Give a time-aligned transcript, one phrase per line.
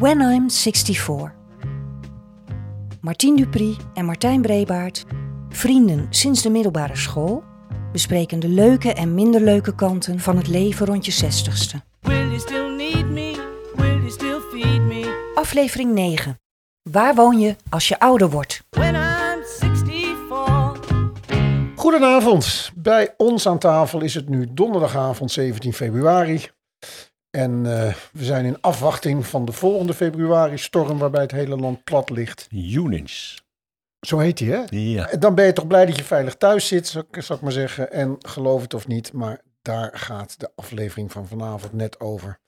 [0.00, 1.32] When I'm 64.
[3.00, 5.04] Martien Dupri en Martijn Brebaert,
[5.48, 7.42] vrienden sinds de middelbare school,
[7.92, 11.76] bespreken de leuke en minder leuke kanten van het leven rond je 60ste.
[12.00, 13.32] Will you still need me?
[13.74, 15.32] Will you still feed me?
[15.34, 16.38] Aflevering 9.
[16.90, 18.62] Waar woon je als je ouder wordt?
[18.70, 20.80] When I'm 64.
[21.76, 22.72] Goedenavond.
[22.74, 26.48] Bij ons aan tafel is het nu donderdagavond 17 februari.
[27.30, 32.10] En eh, we zijn in afwachting van de volgende februari-storm waarbij het hele land plat
[32.10, 32.48] ligt.
[32.50, 33.42] Units.
[34.00, 34.62] Zo heet die, hè?
[34.68, 35.06] Ja.
[35.18, 37.54] Dan ben je toch blij dat je veilig thuis zit, zou ik, zou ik maar
[37.54, 37.92] zeggen.
[37.92, 42.38] En geloof het of niet, maar daar gaat de aflevering van vanavond net over.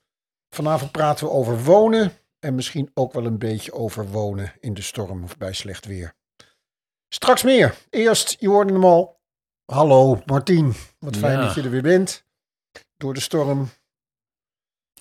[0.49, 4.81] Vanavond praten we over wonen en misschien ook wel een beetje over wonen in de
[4.81, 6.13] storm of bij slecht weer.
[7.07, 7.75] Straks meer.
[7.89, 9.21] Eerst, je hoorde hem al.
[9.65, 11.45] Hallo Martien, wat fijn Ja.
[11.45, 12.23] dat je er weer bent.
[12.97, 13.69] Door de storm.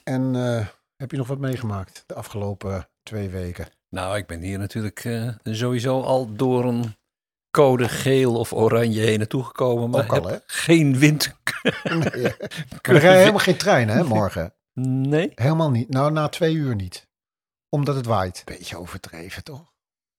[0.04, 3.68] En eh, heb je nog wat meegemaakt de afgelopen twee weken?
[3.88, 6.96] Nou, ik ben hier natuurlijk eh, sowieso al door een
[7.50, 9.90] code geel of oranje heen naartoe gekomen.
[9.90, 10.38] Maar Ook al, heb hè?
[10.46, 11.34] geen wind.
[11.82, 12.02] Nee,
[12.70, 14.54] maar er rijden helemaal geen trein, hè, morgen?
[14.80, 15.32] Nee.
[15.34, 15.88] Helemaal niet.
[15.88, 17.08] Nou, na twee uur niet.
[17.68, 18.42] Omdat het waait.
[18.44, 19.72] Beetje overdreven, toch?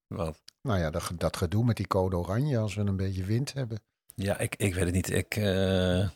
[0.08, 0.42] Wat?
[0.62, 3.80] Nou ja, dat, dat gedoe met die code oranje als we een beetje wind hebben.
[4.16, 5.10] Ja, ik, ik weet het niet.
[5.10, 6.10] Ik, eh,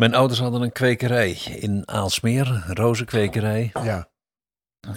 [0.00, 3.70] Mijn ouders hadden een kwekerij in Aalsmeer, een rozenkwekerij.
[3.82, 4.10] Ja.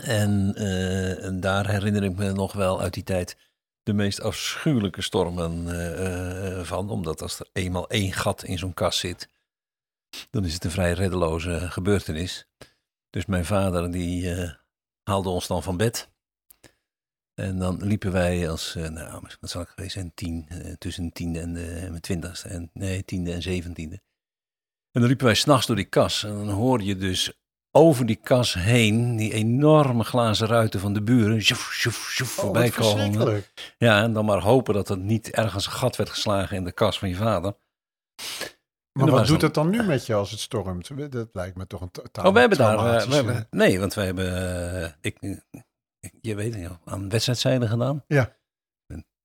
[0.02, 3.38] En, eh, en daar herinner ik me nog wel uit die tijd
[3.82, 6.90] de meest afschuwelijke stormen eh, eh, van.
[6.90, 9.30] Omdat als er eenmaal één gat in zo'n kast zit,
[10.30, 12.48] dan is het een vrij reddeloze gebeurtenis.
[13.10, 14.36] Dus mijn vader die
[15.04, 16.10] haalde ons dan van bed.
[17.34, 21.54] En dan liepen wij als, nou, wat zal ik geweest zijn, tien, tussen tien en
[21.54, 24.02] de mijn twintigste, en, nee, tiende en zeventiende.
[24.94, 27.34] En dan liepen wij s'nachts door die kas en dan hoorde je dus
[27.72, 32.44] over die kas heen die enorme glazen ruiten van de buren, sjoef, sjoef, sjoef, Oh,
[32.44, 33.44] voorbij komen.
[33.78, 36.72] Ja, en dan maar hopen dat er niet ergens een gat werd geslagen in de
[36.72, 37.56] kas van je vader.
[39.00, 41.12] Maar wat doet het dan nu met je als het stormt?
[41.12, 42.78] Dat lijkt me toch een totaal Oh, we hebben daar.
[42.78, 44.36] eh, we hebben, nee, want wij hebben.
[44.84, 45.18] eh, ik,
[46.00, 48.04] ik- je weet het aan wedstrijdzijde gedaan.
[48.08, 48.36] Ja.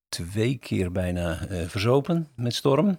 [0.08, 2.98] Twee keer bijna eh, verzopen met storm.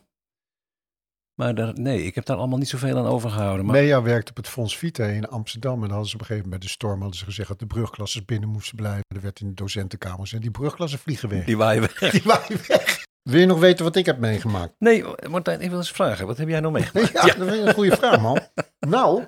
[1.39, 3.65] Maar daar, nee, ik heb daar allemaal niet zoveel aan overgehouden.
[3.65, 5.73] Maar Mea werkt op het Fonds Vitae in Amsterdam.
[5.73, 7.59] En dan hadden ze op een gegeven moment bij de storm hadden ze gezegd dat
[7.59, 9.03] de brugklassen binnen moesten blijven.
[9.07, 11.45] Er werd in de docentenkamers en die brugklassen vliegen weg.
[11.45, 12.11] die waaien weg.
[12.11, 13.05] Die waaien weg.
[13.21, 14.73] Wil je nog weten wat ik heb meegemaakt?
[14.79, 16.27] Nee, Martijn, ik wil eens vragen.
[16.27, 17.11] Wat heb jij nou meegemaakt?
[17.25, 18.39] Ja, dat is een goede vraag, man.
[18.79, 19.25] Nou,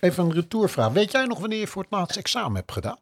[0.00, 0.92] even een retourvraag.
[0.92, 2.98] Weet jij nog wanneer je voor het laatste examen hebt gedaan?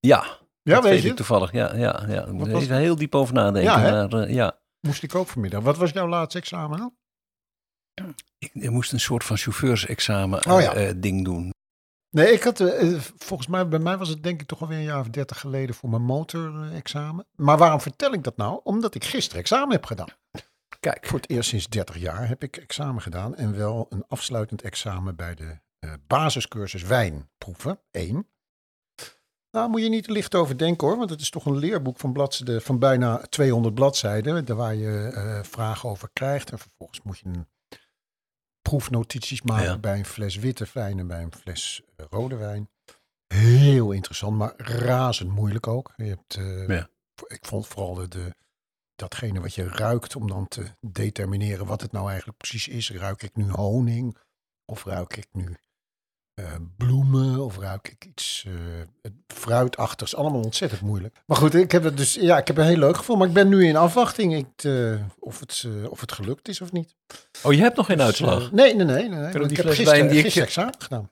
[0.00, 0.24] Ja,
[0.62, 1.08] Ja, dat weet weet je?
[1.08, 1.52] ik toevallig.
[1.52, 2.14] Ja, ja, ja.
[2.14, 3.80] Daar moet was ik even heel diep over nadenken.
[3.80, 4.58] Ja, maar, eh, ja.
[4.80, 5.62] Moest ik ook vanmiddag.
[5.62, 6.92] Wat was jouw laatste examen dan?
[8.38, 10.74] Ik, ik moest een soort van chauffeursexamen Oh ja.
[10.74, 11.54] eh, ding doen.
[12.16, 14.78] Nee, ik had, eh, eh, volgens mij, bij mij was het denk ik toch alweer
[14.78, 17.26] een jaar of dertig geleden voor mijn motorexamen.
[17.34, 18.60] Maar waarom vertel ik dat nou?
[18.64, 20.08] Omdat ik gisteren examen heb gedaan.
[20.80, 23.36] Kijk, Voor het eerst sinds 30 jaar heb ik examen gedaan.
[23.36, 28.26] En wel een afsluitend examen bij de eh, basiscursus wijnproeven 1.
[29.50, 32.12] Nou, moet je niet licht over denken hoor, want het is toch een leerboek van,
[32.12, 36.50] bladzijde, van bijna 200 bladzijden, daar waar je vragen over krijgt.
[36.50, 37.46] En vervolgens moet je een
[38.68, 39.78] proefnotities maken Ja.
[39.78, 42.70] bij een fles witte wijn en bij een fles eh, rode wijn.
[43.26, 45.92] Heel interessant, maar razend moeilijk ook.
[45.96, 46.88] Je hebt, eh, Ja.
[47.26, 48.34] Ik vond vooral de, de,
[48.94, 52.90] datgene wat je ruikt om dan te determineren wat het nou eigenlijk precies is.
[52.90, 54.16] Ruik ik nu honing
[54.64, 55.56] of ruik ik nu
[56.36, 56.44] eh,
[56.76, 60.16] bloemen of ruik ik iets eh fruitachtigs?
[60.16, 61.16] Allemaal ontzettend moeilijk.
[61.26, 63.32] Maar goed, ik heb het dus ja, ik heb een heel leuk gevoel, maar ik
[63.32, 66.94] ben nu in afwachting ik, eh, of, het, of het gelukt is of niet.
[67.42, 68.52] oh, je hebt nog geen Dus, uitslag.
[68.52, 69.08] nee, nee, nee.
[69.08, 71.08] nee, ik heb gisteren, ik- gisteren examen gedaan.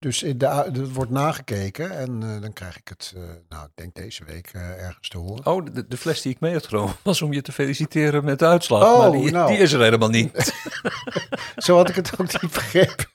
[0.00, 3.94] Dus de, er wordt nagekeken en eh, dan krijg ik het, eh, nou, ik denk
[3.94, 5.46] deze week eh, ergens te horen.
[5.46, 8.38] Oh, de, de fles die ik mee had genomen was om je te feliciteren met
[8.38, 8.82] de uitslag.
[8.82, 9.48] Oh, maar die, nou.
[9.50, 10.54] die is er helemaal niet.
[11.56, 13.06] Zo had ik het ook niet begrepen.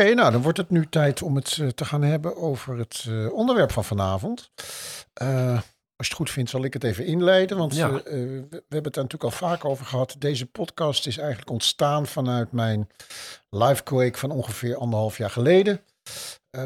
[0.00, 0.08] 64.
[0.08, 3.04] Oké, nou dan wordt het nu tijd om het eh, te gaan hebben over het
[3.08, 4.50] eh, onderwerp van vanavond.
[5.12, 5.52] Eh,
[5.96, 7.56] als je het goed vindt, zal ik het even inleiden.
[7.56, 7.92] Want Ja.
[7.92, 10.16] we, we hebben het daar natuurlijk al vaak over gehad.
[10.18, 12.88] Deze podcast is eigenlijk ontstaan vanuit mijn
[13.50, 15.80] livequake van ongeveer anderhalf jaar geleden.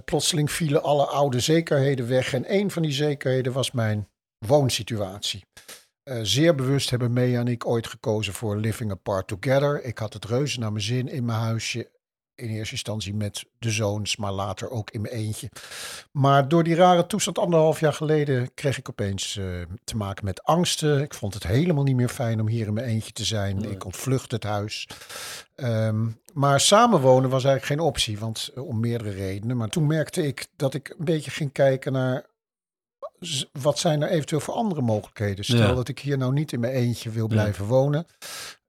[0.05, 2.33] Plotseling vielen alle oude zekerheden weg.
[2.33, 4.09] En een van die zekerheden was mijn
[4.47, 5.45] woonsituatie.
[6.23, 9.85] Zeer bewust hebben Mea en ik ooit gekozen voor living apart together.
[9.85, 11.91] Ik had het reuze naar mijn zin in mijn huisje
[12.35, 15.51] in eerste instantie met de zoons, maar later ook in mijn eentje.
[16.13, 19.45] Maar door die rare toestand anderhalf jaar geleden kreeg ik opeens eh,
[19.85, 21.03] te maken met angsten.
[21.03, 23.57] Ik vond het helemaal niet meer fijn om hier in mijn eentje te zijn.
[23.57, 23.71] Nee.
[23.71, 24.89] Ik ontvluchtte het huis.
[25.55, 29.57] Ehm, maar samenwonen was eigenlijk geen optie, want eh, om meerdere redenen.
[29.57, 32.27] Maar toen merkte ik dat ik een beetje ging kijken naar
[33.53, 35.45] wat zijn er eventueel voor andere mogelijkheden.
[35.45, 35.75] Stel Ja.
[35.75, 37.33] dat ik hier nou niet in mijn eentje wil Ja.
[37.33, 38.07] blijven wonen.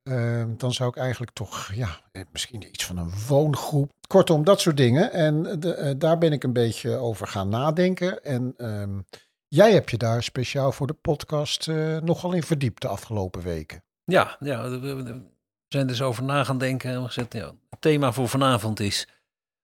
[0.09, 3.91] Ehm, dan zou ik eigenlijk toch, ja, eh, misschien iets van een woongroep.
[4.07, 5.11] Kortom, dat soort dingen.
[5.11, 8.23] En de, eh, daar ben ik een beetje over gaan nadenken.
[8.23, 8.99] En ehm,
[9.47, 13.83] jij hebt je daar speciaal voor de podcast eh, nogal in verdiept de afgelopen weken.
[14.03, 15.21] Ja, ja, we
[15.67, 16.91] zijn dus over na gaan denken.
[16.91, 19.07] En we ja, het thema voor vanavond is: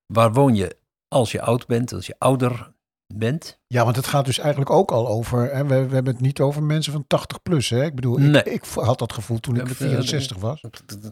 [0.06, 0.78] waar woon je
[1.08, 2.74] als je oud bent, als je ouder
[3.18, 3.60] bent?
[3.68, 5.54] Ja, want het gaat dus eigenlijk ook al over.
[5.56, 7.70] Hè, we, we hebben het niet over mensen van 80 plus.
[7.70, 7.84] Hè?
[7.84, 8.44] Ik bedoel, Nee.
[8.44, 10.62] ik, ik had dat gevoel toen ik hebben het, eh, 64 was.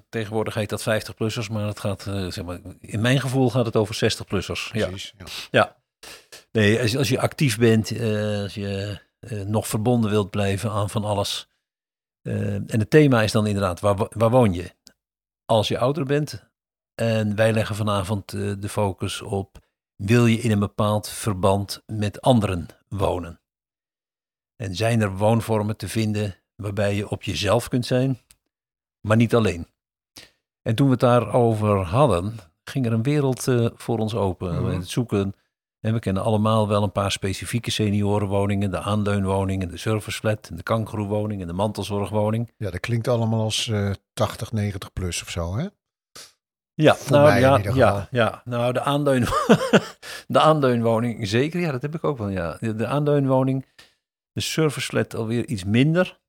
[0.10, 3.76] Tegenwoordig heet dat 50-plussers, maar, het gaat, eh, zeg maar in mijn gevoel gaat het
[3.76, 4.70] over 60-plussers.
[4.74, 4.88] Ja.
[4.88, 5.14] Precies.
[5.18, 5.26] Ja.
[5.52, 5.78] Ja.
[6.52, 9.00] Nee, als, je- als je actief bent, eh, als je
[9.46, 11.50] nog verbonden wilt blijven aan van alles.
[12.22, 14.72] En het thema is dan inderdaad, waar, waar woon je?
[15.46, 16.48] Als je ouder bent.
[16.96, 19.58] En wij leggen vanavond de focus op,
[20.04, 23.42] wil je in een bepaald verband met anderen wonen?
[24.56, 28.20] En zijn er woonvormen te vinden waarbij je op jezelf kunt zijn,
[29.02, 29.68] maar niet alleen?
[30.62, 34.66] En toen we het daarover hadden, ging er een wereld eh, voor ons open.
[34.66, 35.34] We het zoeken,
[35.80, 38.72] en we kennen allemaal wel een paar specifieke seniorenwoningen.
[38.72, 42.52] De aanleunwoningen, de serviceflat, de kangeroewoning en de mantelzorgwoning.
[42.58, 45.58] ja, dat klinkt allemaal als eh 80, 90 plus of zo.
[45.58, 45.68] Hè?
[46.82, 48.08] Ja, Voor nou, mij in ja, ieder ja, geval.
[48.12, 49.28] ja, nou de, aanleun,
[50.28, 51.60] de aanleunwoning zeker.
[51.60, 52.30] Ja, dat heb ik ook wel.
[52.30, 52.58] Ja.
[52.60, 53.66] De, de aanleunwoning,
[54.32, 56.20] de serviceflat alweer iets minder.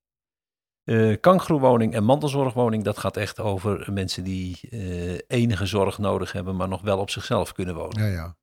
[0.84, 6.56] Eh kangeroewoning en mantelzorgwoning, dat gaat echt over mensen die eh, enige zorg nodig hebben,
[6.56, 8.02] maar nog wel op zichzelf kunnen wonen.
[8.02, 8.36] Ja, ja.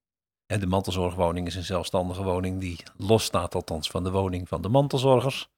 [0.45, 4.69] En de mantelzorgwoning is een zelfstandige woning die losstaat althans van de woning van de
[4.69, 5.49] mantelzorgers.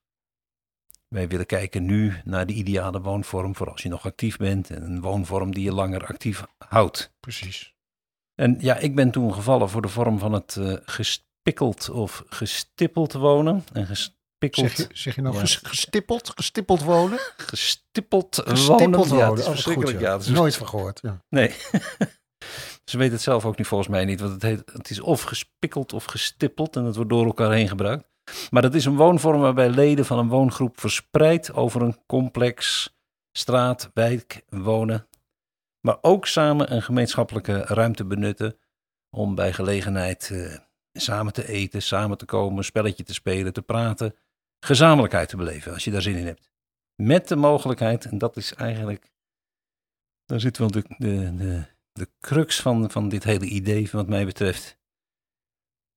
[1.10, 4.84] Wij willen kijken nu naar de ideale woonvorm voor als je nog actief bent en
[4.84, 7.12] een woonvorm die je langer actief houdt.
[7.20, 7.74] Precies.
[8.36, 13.14] En ja, ik ben toen gevallen voor de vorm van het eh, gespikkeld of gestippeld
[13.14, 13.64] wonen.
[13.74, 14.18] En gespikkeld,
[14.72, 15.40] Zeg je, zeg je nou Ja.
[15.42, 16.30] ges- gestippeld?
[16.36, 17.20] Gestippeld wonen?
[17.38, 19.18] gestippeld, Gestippeld wonen.
[19.18, 20.00] Ja, is Oh, dat is goed, ja.
[20.00, 21.00] Ja, is Nooit van gehoord.
[21.02, 21.24] Ja.
[21.30, 21.52] Nee.
[22.90, 24.20] Ze weten het zelf ook niet volgens mij niet.
[24.20, 26.76] Want het, heet, het is of gespikkeld of gestippeld.
[26.76, 28.08] En het wordt door elkaar heen gebruikt.
[28.50, 32.90] Maar dat is een woonvorm waarbij leden van een woongroep verspreid over een complex
[33.32, 35.08] straat, wijk wonen.
[35.82, 38.58] Maar ook samen een gemeenschappelijke ruimte benutten.
[39.10, 40.58] Om bij gelegenheid eh,
[40.94, 44.16] samen te eten, samen te komen, spelletje te spelen, te praten.
[44.60, 46.52] Gezamenlijkheid te beleven als je daar zin in hebt.
[46.96, 49.12] Met de mogelijkheid, en dat is eigenlijk.
[50.26, 54.26] Daar zit wel de, de, de, de crux van, van dit hele idee, wat mij
[54.26, 54.79] betreft.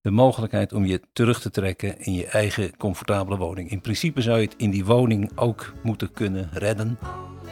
[0.03, 3.71] De mogelijkheid om je terug te trekken in je eigen comfortabele woning.
[3.71, 6.99] In principe zou je het in die woning ook moeten kunnen redden.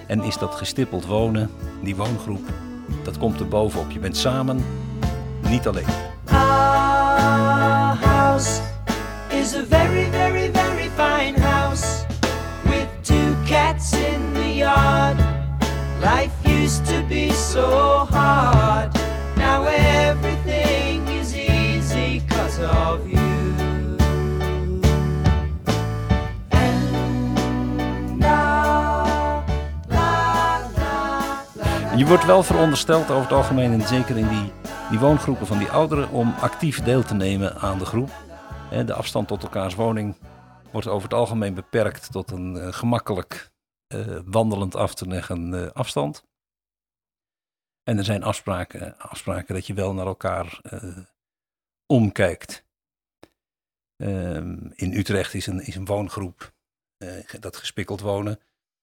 [0.07, 1.51] En is dat gestippeld wonen,
[1.83, 2.49] die woongroep,
[3.05, 3.91] dat komt er bovenop.
[3.91, 4.65] Je bent samen,
[5.49, 5.87] niet alleen.
[8.01, 8.61] House
[9.29, 12.07] is a very, very, very fine house
[12.63, 15.19] with two cats in the yard.
[16.01, 19.00] Life used to be so hard.
[32.01, 34.53] Je wordt wel verondersteld over het algemeen, en zeker in die,
[34.91, 38.11] die woongroepen van die ouderen, om actief deel te nemen aan de groep.
[38.87, 40.17] De afstand tot elkaars woning
[40.73, 43.53] wordt over het algemeen beperkt tot een eh, gemakkelijk
[43.87, 46.25] eh, wandelend af te leggen eh, afstand.
[47.83, 50.61] En er zijn afspraken, afspraken dat je wel naar elkaar
[51.87, 52.65] omkijkt.
[53.97, 56.53] Ehm, in Utrecht is een, is een woongroep,
[57.41, 58.41] dat gespikkeld wonen,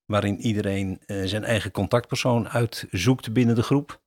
[0.08, 4.02] waarin iedereen eh, zijn eigen contactpersoon uitzoekt binnen de groep.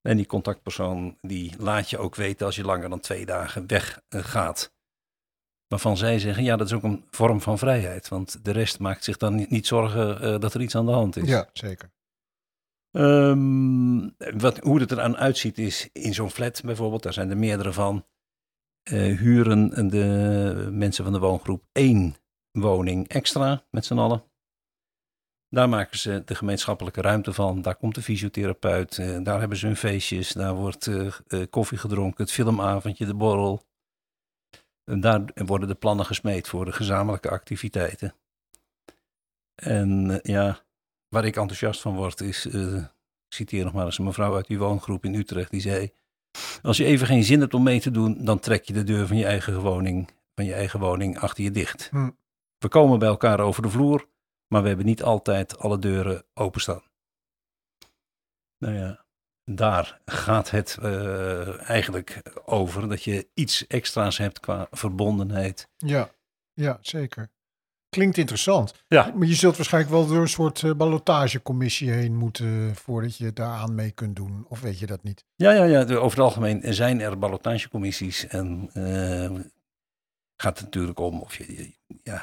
[0.00, 4.02] En die contactpersoon die laat je ook weten als je langer dan twee dagen weg
[4.08, 4.74] eh, gaat.
[5.66, 8.08] Waarvan zij zeggen, ja, dat is ook een vorm van vrijheid.
[8.08, 10.92] Want de rest maakt zich dan niet, niet zorgen eh, dat er iets aan de
[10.92, 11.28] hand is.
[11.28, 11.90] ja, zeker.
[12.90, 17.36] Ehm, wat, hoe het er aan uitziet is in zo'n flat bijvoorbeeld, daar zijn er
[17.36, 18.04] meerdere van.
[18.90, 22.16] huren de mensen van de woongroep één
[22.50, 24.29] woning extra met z'n allen.
[25.50, 27.62] Daar maken ze de gemeenschappelijke ruimte van.
[27.62, 28.98] Daar komt de fysiotherapeut.
[28.98, 30.32] eh, daar hebben ze hun feestjes.
[30.32, 32.24] Daar wordt eh, eh, koffie gedronken.
[32.24, 33.62] Het filmavondje, de borrel.
[34.84, 38.14] En daar worden de plannen gesmeed voor de gezamenlijke activiteiten.
[39.54, 40.60] En ja,
[41.08, 42.88] waar ik enthousiast van word, is Ik
[43.28, 45.50] citeer nog maar eens een mevrouw uit die woongroep in Utrecht.
[45.50, 45.92] Die zei,
[46.62, 49.06] als je even geen zin hebt om mee te doen, dan trek je de deur
[49.06, 51.88] van je eigen woning, van je eigen woning achter je dicht.
[51.90, 52.10] Hm.
[52.58, 54.06] We komen bij elkaar over de vloer,
[54.52, 56.82] maar we hebben niet altijd alle deuren openstaan.
[58.58, 59.04] Nou ja,
[59.44, 62.88] daar gaat het eh, eigenlijk over.
[62.88, 65.68] Dat je iets extra's hebt qua verbondenheid.
[65.76, 66.10] Ja,
[66.52, 67.30] ja, zeker.
[67.88, 68.84] Klinkt interessant.
[68.88, 69.12] Ja.
[69.14, 73.74] Maar je zult waarschijnlijk wel door een soort eh, ballotagecommissie heen moeten voordat je daaraan
[73.74, 74.46] mee kunt doen.
[74.48, 75.24] Of weet je dat niet?
[75.34, 75.80] Ja, ja, ja.
[75.80, 78.26] over het algemeen zijn er ballotagecommissies.
[78.26, 79.40] En eh,
[80.36, 82.22] gaat het natuurlijk om of je, je- ja,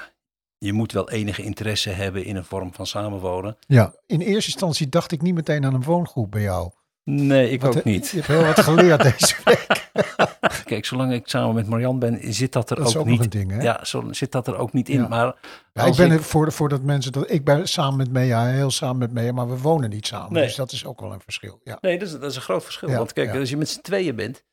[0.57, 3.57] je moet wel enige interesse hebben in een vorm van samenwonen.
[3.67, 3.93] Ja.
[4.05, 6.71] In eerste instantie dacht ik niet meteen aan een woongroep bij jou.
[7.03, 8.09] Nee, ik Want, ook eh, niet.
[8.09, 9.89] Je hebt heel wat geleerd deze week.
[10.65, 13.15] Kijk, zolang ik samen met Marian ben, zit dat er Dat is ook ook nog
[13.19, 13.23] niet.
[13.33, 13.61] een ding, hè?
[13.61, 15.01] Ja, zo, zit dat er ook niet in.
[15.01, 15.07] Ja.
[15.07, 15.35] Maar
[15.73, 17.31] Ja, ik ben er voor, voordat mensen dat.
[17.31, 20.33] Ik ben samen met Mea, heel samen met Mea, maar we wonen niet samen.
[20.33, 20.43] Nee.
[20.43, 21.59] Dus dat is ook wel een verschil.
[21.63, 21.77] Ja.
[21.81, 22.89] Nee, dat is, dat is een groot verschil.
[22.89, 24.43] Ja, Want kijk, als je met z'n tweeën bent.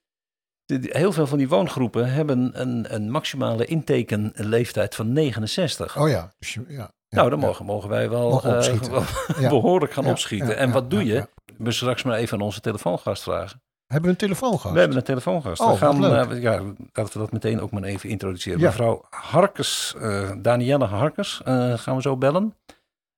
[0.67, 5.99] Heel veel van die woongroepen hebben een, een maximale intekenleeftijd van 69.
[5.99, 6.35] Oh ja.
[6.39, 7.47] Dus ja, ja, nou, dan ja.
[7.47, 9.05] mogen, mogen wij wel, eh, wel
[9.61, 10.57] behoorlijk gaan Ja, opschieten.
[10.57, 11.29] en wat doe je?
[11.59, 13.63] We straks maar even aan onze telefoongast vragen.
[13.87, 14.73] Hebben we een telefoongast?
[14.73, 15.61] We hebben een telefoongast.
[15.61, 18.61] Oh, we gaan, eh, ja, laten we dat meteen ook maar even introduceren.
[18.61, 22.57] Mevrouw Harkes, eh Danielle Harkes, eh, gaan we zo bellen.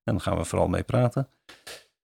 [0.04, 1.28] En dan gaan we vooral mee praten.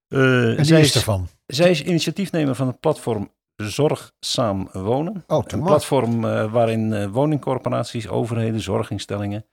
[0.08, 1.28] En zij, is is, ervan.
[1.46, 3.30] zij is initiatiefnemer van het platform
[3.70, 5.24] Zorgzaam Wonen.
[5.26, 9.46] Oh, Een platform eh, waarin eh, woningcorporaties, overheden, zorginstellingen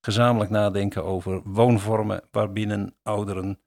[0.00, 3.60] gezamenlijk nadenken over woonvormen waarbinnen ouderen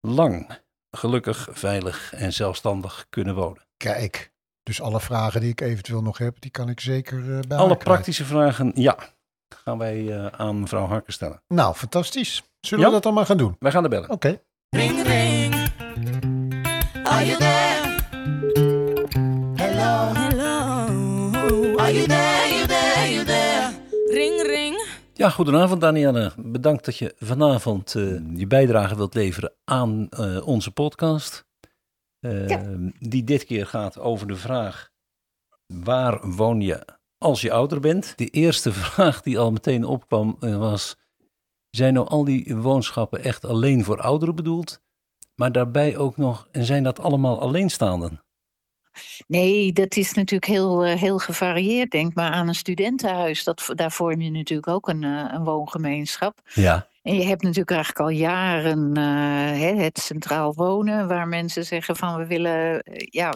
[0.00, 0.58] lang,
[0.90, 3.62] gelukkig, veilig en zelfstandig kunnen wonen.
[3.76, 4.32] Kijk.
[4.62, 7.76] Dus alle vragen die ik eventueel nog heb, die kan ik zeker eh, bij Alle
[7.76, 8.96] praktische vragen, ja,
[9.64, 11.42] gaan wij eh, aan mevrouw Harken stellen.
[11.48, 12.42] Nou, fantastisch.
[12.60, 12.86] Zullen Ja?
[12.90, 13.56] we dat dan maar gaan doen?
[13.58, 14.10] Wij gaan er bellen.
[14.10, 14.40] Oké.
[14.68, 15.54] Ring ring.
[17.04, 17.89] Are you there?
[21.90, 22.54] Are you there?
[22.54, 23.12] You there?
[23.12, 23.70] You there?
[24.14, 24.86] Ring, ring.
[25.14, 26.32] Ja, goedenavond Danielle.
[26.36, 28.04] Bedankt dat je vanavond eh,
[28.36, 31.46] je bijdrage wilt leveren aan eh, onze podcast.
[32.20, 32.58] Eh,
[32.98, 34.90] Die dit keer gaat over de vraag,
[35.66, 36.84] waar woon je
[37.18, 38.12] als je ouder bent?
[38.16, 40.96] De eerste vraag die al meteen opkwam was,
[41.70, 44.80] zijn nou al die woonschappen echt alleen voor ouderen bedoeld?
[45.34, 48.20] Maar daarbij ook nog, en zijn dat allemaal alleenstaanden?
[49.26, 51.90] Nee, dat is natuurlijk heel, eh, heel gevarieerd.
[51.90, 53.44] Denk maar aan een studentenhuis.
[53.44, 56.40] Dat, daar vorm je natuurlijk ook een, eh, een woongemeenschap.
[56.54, 56.88] Ja.
[57.02, 62.16] En je hebt natuurlijk eigenlijk al jaren eh, het centraal wonen, waar mensen zeggen van
[62.16, 63.34] we willen ja,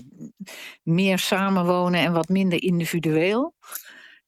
[0.82, 3.54] meer samenwonen en wat minder individueel.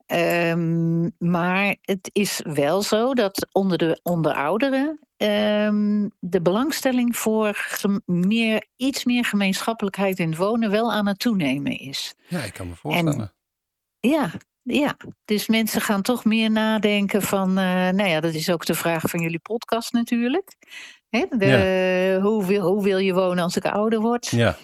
[0.07, 7.79] Ehm, maar het is wel zo dat onder, de, onder ouderen ehm, de belangstelling voor
[8.05, 12.15] meer, iets meer gemeenschappelijkheid in het wonen wel aan het toenemen is.
[12.29, 13.35] Ja, ik kan me voorstellen.
[14.01, 14.31] Ja,
[14.63, 14.97] ja.
[15.25, 19.03] Dus mensen gaan toch meer nadenken van, eh, nou ja, dat is ook de vraag
[19.03, 20.57] van jullie podcast natuurlijk.
[21.09, 24.27] Hè, de, hoe, wil, hoe wil je wonen als ik ouder word?
[24.27, 24.57] Ja,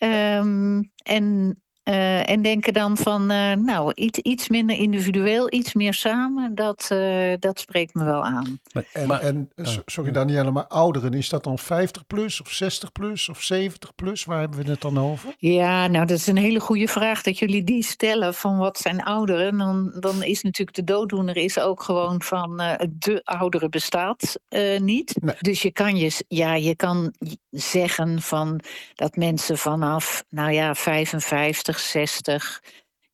[0.00, 5.94] Ehm, en, eh, en denken dan van, eh, nou, iets, iets minder individueel, iets meer
[5.94, 8.60] samen, dat, eh, dat spreekt me wel aan.
[8.72, 10.10] maar, En, maar- en so- sorry.
[10.10, 14.24] Danielle, maar ouderen, is dat dan 50 plus of 60 plus of 70 plus?
[14.24, 15.34] Waar hebben we het dan over?
[15.38, 19.02] Ja, nou, dat is een hele goede vraag dat jullie die stellen van wat zijn
[19.02, 19.58] ouderen.
[19.58, 24.80] Dan, dan is natuurlijk de dooddoener is ook gewoon van eh, de ouderen bestaat eh,
[24.80, 25.16] niet.
[25.20, 25.34] Nee.
[25.40, 27.12] Dus je kan, je, ja, je kan
[27.50, 28.60] zeggen van
[28.94, 32.62] dat mensen vanaf, nou ja, 55, 60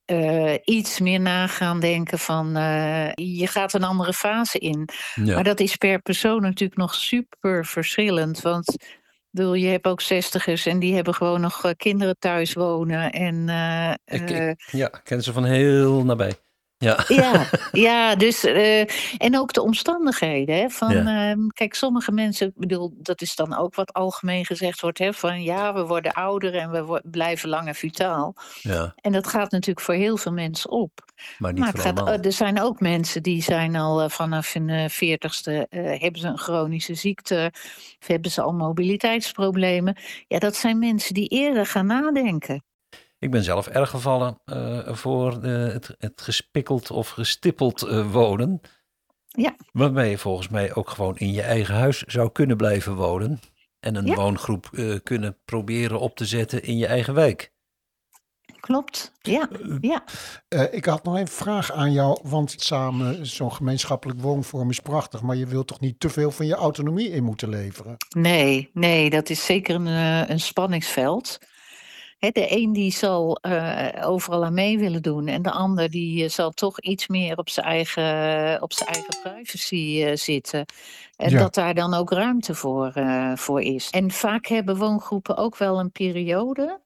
[0.04, 4.88] eh, iets meer na gaan denken van eh, je gaat een andere fase in.
[5.14, 5.34] ja.
[5.34, 8.40] Maar dat is per persoon natuurlijk nog super verschillend.
[8.40, 8.76] Want
[9.30, 13.10] bedoel, je hebt ook zestigers en die hebben gewoon nog eh, kinderen thuis wonen.
[13.12, 16.32] En eh, Ik- ik- ja, ik ken ze van heel nabij.
[16.78, 18.80] Ja, ja, ja, dus eh,
[19.18, 20.56] en ook de omstandigheden.
[20.56, 21.30] Hè, van, Ja.
[21.30, 25.42] ehm, kijk, sommige mensen, bedoel, dat is dan ook wat algemeen gezegd wordt, hè, van
[25.42, 28.34] ja, we worden ouder en we wo- blijven langer vitaal.
[28.62, 31.04] ja, En dat gaat natuurlijk voor heel veel mensen op.
[31.38, 34.52] maar niet Maar het gaat, eh, er zijn ook mensen die zijn al eh, vanaf
[34.52, 35.66] hun veertigste
[36.00, 37.50] hebben ze een chronische ziekte,
[38.00, 39.96] of hebben ze al mobiliteitsproblemen.
[40.28, 42.64] Ja, dat zijn mensen die eerder gaan nadenken.
[43.18, 48.60] Ik ben zelf erg gevallen eh, voor de, het, het gespikkeld of gestippeld eh, wonen.
[49.28, 49.56] Ja.
[49.72, 53.40] Waarbij je volgens mij ook gewoon in je eigen huis zou kunnen blijven wonen.
[53.80, 54.14] En een Ja.
[54.14, 57.52] woongroep eh, kunnen proberen op te zetten in je eigen wijk.
[58.60, 59.12] klopt.
[59.22, 59.48] Ja,
[59.80, 60.04] ja.
[60.48, 65.22] Eh, ik had nog een vraag aan jou, want samen zo'n gemeenschappelijk woonvorm is prachtig,
[65.22, 67.96] maar je wilt toch niet te veel van je autonomie in moeten leveren?
[68.16, 71.38] Nee, nee, dat is zeker een, eh, een spanningsveld.
[72.18, 76.30] De een die zal eh, overal aan mee willen doen en de ander die eh,
[76.30, 80.64] zal toch iets meer op zijn eigen, op zijn eigen privacy eh, zitten.
[81.16, 81.38] En Ja.
[81.38, 83.90] dat daar dan ook ruimte voor, eh, voor is.
[83.90, 86.80] En vaak hebben woongroepen ook wel een periode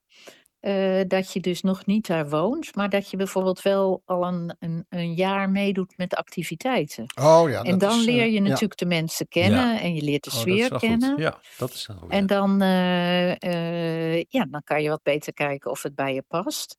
[0.60, 4.56] eh, dat je dus nog niet daar woont, maar dat je bijvoorbeeld wel al een,
[4.58, 7.04] een, een jaar meedoet met activiteiten.
[7.20, 10.24] Oh ja, en dan is, eh, leer je natuurlijk de mensen kennen en je leert
[10.24, 11.10] de Oh, sfeer kennen.
[11.10, 11.20] goed.
[11.20, 12.10] Ja, dat is wel goed.
[12.10, 16.76] En dan, eh, ja, dan kan je wat beter kijken of het bij je past.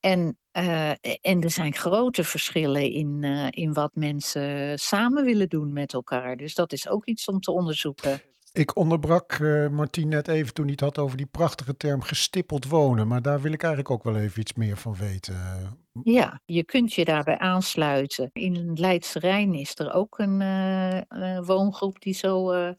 [0.00, 0.38] En,
[1.20, 6.36] en er zijn grote verschillen in, in wat mensen samen willen doen met elkaar.
[6.36, 8.22] Dus dat is ook iets om te onderzoeken.
[8.52, 12.66] Ik onderbrak eh Martien net even toen hij het had over die prachtige term gestippeld
[12.66, 15.36] wonen, maar daar wil ik eigenlijk ook wel even iets meer van weten.
[16.02, 18.30] Ja, je kunt je daarbij aansluiten.
[18.32, 20.98] In Leidse Rijn is er ook een eh,
[21.36, 22.72] eh, woongroep die zo eh,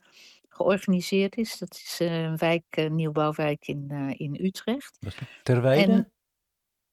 [0.49, 1.57] georganiseerd is.
[1.57, 4.97] Dat is een wijk, een nieuwbouwwijk in, eh, in Utrecht.
[5.43, 5.91] Terwijde?
[5.91, 6.11] En,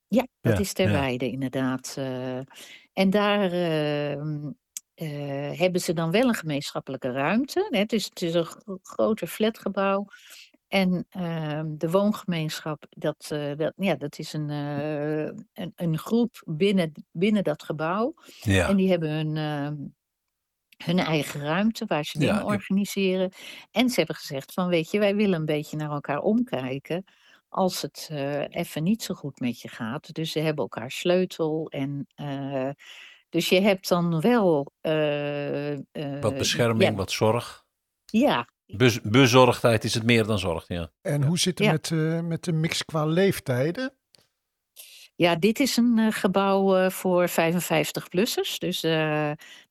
[0.07, 0.93] ja, dat Ja, is ter ja.
[1.01, 1.95] weide inderdaad.
[1.99, 2.39] eh.
[2.93, 3.51] en daar
[4.99, 7.69] eh, hebben ze dan wel een gemeenschappelijke ruimte.
[7.71, 7.79] hè.
[7.79, 10.07] Het is, het is een gro- groter flatgebouw.
[10.69, 16.43] En ehm, de woongemeenschap, dat, eh, dat, ja, dat is een, eh, een, een groep
[16.45, 18.15] binnen, binnen dat gebouw.
[18.41, 18.69] Ja.
[18.69, 19.77] En die hebben hun, ehm,
[20.85, 22.45] hun eigen ruimte waar ze dingen ja.
[22.45, 23.33] organiseren.
[23.71, 27.05] En ze hebben gezegd van weet je, wij willen een beetje naar elkaar omkijken
[27.49, 30.15] als het eh, even niet zo goed met je gaat.
[30.15, 32.71] Dus ze hebben elkaar sleutel en eh,
[33.29, 35.79] dus je hebt dan wel eh, eh,
[36.21, 37.65] Wat bescherming, ja, wat zorg.
[38.05, 40.91] ja, Bez- bezorgdheid is het meer dan zorg, ja.
[41.01, 41.73] En hoe zit het Ja.
[41.73, 43.93] met, eh, met de mix qua leeftijden?
[45.15, 48.59] Ja, dit is een eh, gebouw eh, voor 55-plussers.
[48.59, 48.93] Dus eh,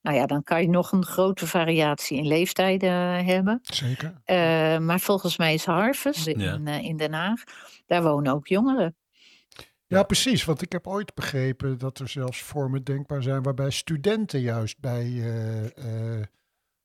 [0.01, 3.59] nou ja, dan kan je nog een grote variatie in leeftijden eh, hebben.
[3.63, 4.21] Zeker.
[4.23, 6.53] Eh, maar volgens mij is Harvest Ja.
[6.53, 7.43] in, eh, in Den Haag,
[7.85, 8.95] daar wonen ook jongeren.
[9.87, 10.45] Ja, precies.
[10.45, 15.03] Want ik heb ooit begrepen dat er zelfs vormen denkbaar zijn waarbij studenten juist bij
[15.03, 16.25] eh, eh,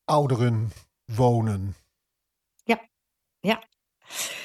[0.05, 0.71] ouderen
[1.05, 1.75] wonen.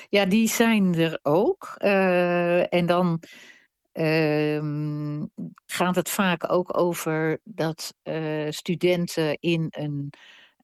[0.10, 1.74] Ja, die zijn er ook.
[1.78, 3.24] Eh, en dan
[3.92, 5.26] ehm,
[5.66, 7.94] gaat het vaak ook over dat
[8.50, 10.14] studenten in een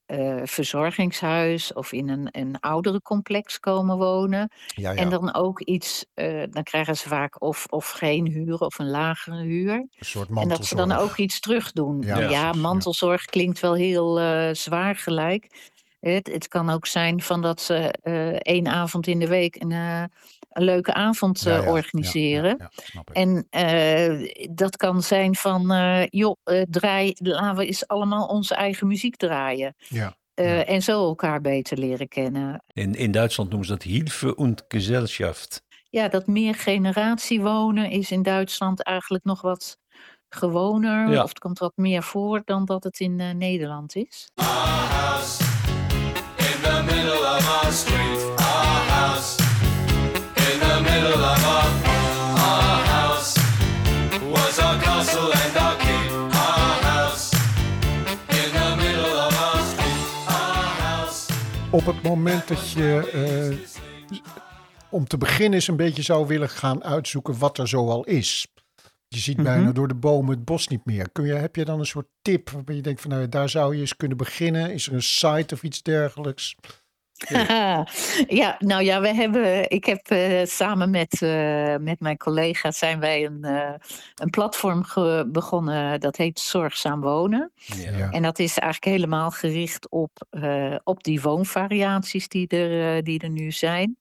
[0.06, 4.52] eh, verzorgingshuis of in een, een ouderencomplex komen wonen.
[4.76, 4.98] Ja, ja.
[5.02, 8.90] En dan ook iets, eh, dan krijgen ze vaak of, of geen huur of een
[8.90, 9.74] lagere huur.
[9.74, 11.12] een soort En dat ze dan mantelzorg.
[11.12, 12.02] ook iets terug doen.
[12.02, 12.54] Ja, Ja, precies, ja.
[12.54, 15.72] mantelzorg klinkt wel heel eh, zwaar gelijk.
[16.00, 19.72] Het, het kan ook zijn van dat ze eh, één avond in de week een,
[19.72, 20.04] eh,
[20.54, 22.56] een leuke avond Ja, eh, ja, ja, organiseren.
[22.60, 22.70] Ja.
[23.12, 28.56] En eh, dat kan zijn van, eh, joh, eh, draai, laten we eens allemaal onze
[28.56, 29.76] eigen muziek draaien.
[29.88, 30.16] ja.
[30.34, 30.66] Eh, Ja.
[30.66, 32.64] En zo elkaar beter leren kennen.
[32.74, 35.64] In, in Duitsland noemen ze dat Hilfe und Gesellschaft.
[35.90, 39.78] Ja, dat meer generatie wonen is in Duitsland eigenlijk nog wat
[40.30, 41.10] gewoner.
[41.12, 41.24] Ja.
[41.24, 44.30] Of het komt wat meer voor dan dat het in eh, Nederland is.
[61.74, 63.58] Op het moment dat je eh,
[64.90, 68.48] om te beginnen eens een beetje zou willen gaan uitzoeken wat er zoal is.
[69.08, 69.74] Je ziet bijna Mhm.
[69.74, 71.10] door de bomen het bos niet meer.
[71.12, 73.76] Kun je, heb je dan een soort tip waarbij je denkt van nou, daar zou
[73.76, 74.74] je eens kunnen beginnen?
[74.74, 76.56] Is er een site of iets dergelijks?
[78.42, 83.00] ja, nou ja, we hebben, ik heb eh, samen met, eh, met mijn collega's zijn
[83.00, 83.74] wij een, eh,
[84.16, 84.86] een platform
[85.32, 86.00] begonnen.
[86.00, 87.52] Dat heet Zorgzaam Wonen.
[87.56, 88.10] Ja.
[88.12, 93.30] En dat is eigenlijk helemaal gericht op, eh, op die woonvariaties die er, die er
[93.30, 93.98] nu zijn.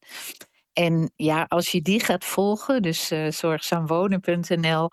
[0.73, 4.89] En ja, als je die gaat volgen, dus zorgzaamwonen.nl,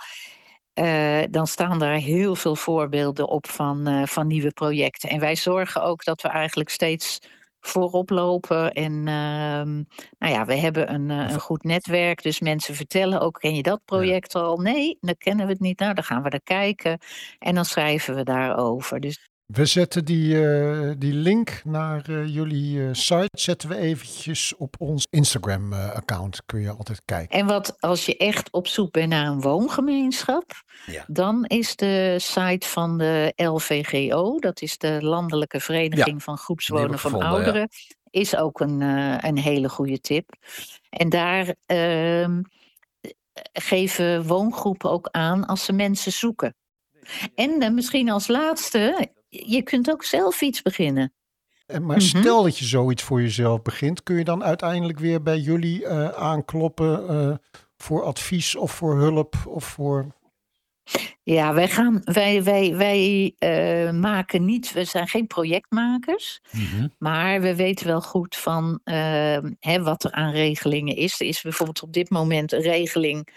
[0.79, 5.09] eh, dan staan daar heel veel voorbeelden op van, eh, van nieuwe projecten.
[5.09, 7.19] En wij zorgen ook dat we eigenlijk steeds
[7.59, 8.71] voorop lopen.
[8.73, 9.73] En ehm,
[10.19, 12.23] nou ja, we hebben een, eh, een goed netwerk.
[12.23, 14.57] Dus mensen vertellen ook, ken je dat project al?
[14.57, 15.79] Nee, dan kennen we het niet.
[15.79, 16.99] Nou, dan gaan we er kijken.
[17.39, 18.99] En dan schrijven we daarover.
[18.99, 24.55] Dus We zetten die, eh, die link naar eh, jullie eh, site zetten we eventjes
[24.55, 26.41] op ons Instagram eh, account.
[26.45, 27.39] Kun je altijd kijken.
[27.39, 30.51] En wat als je echt op zoek bent naar een woongemeenschap,
[30.85, 31.03] Ja.
[31.07, 36.97] dan is de site van de LVGO, dat is de Landelijke Vereniging van Groepswonen van
[36.99, 37.35] gevonden, ja.
[37.35, 37.69] Ouderen,
[38.09, 40.29] is ook een, eh, een hele goede tip.
[40.89, 42.41] En daar ehm,
[43.53, 46.55] geven woongroepen ook aan als ze mensen zoeken.
[47.35, 51.13] En misschien als laatste, je kunt ook zelf iets beginnen.
[51.65, 52.05] En Maar Mhm.
[52.05, 56.07] stel dat je zoiets voor jezelf begint, kun je dan uiteindelijk weer bij jullie eh,
[56.07, 57.35] aankloppen eh,
[57.77, 60.17] voor advies of voor hulp of voor...
[61.23, 66.41] Ja, wij, gaan, wij, wij, wij eh, maken niet, we zijn geen projectmakers.
[66.51, 66.87] Mhm.
[66.97, 71.19] Maar we weten wel goed van ehm, hè, wat er aan regelingen is.
[71.19, 73.27] Er is bijvoorbeeld op dit moment een regeling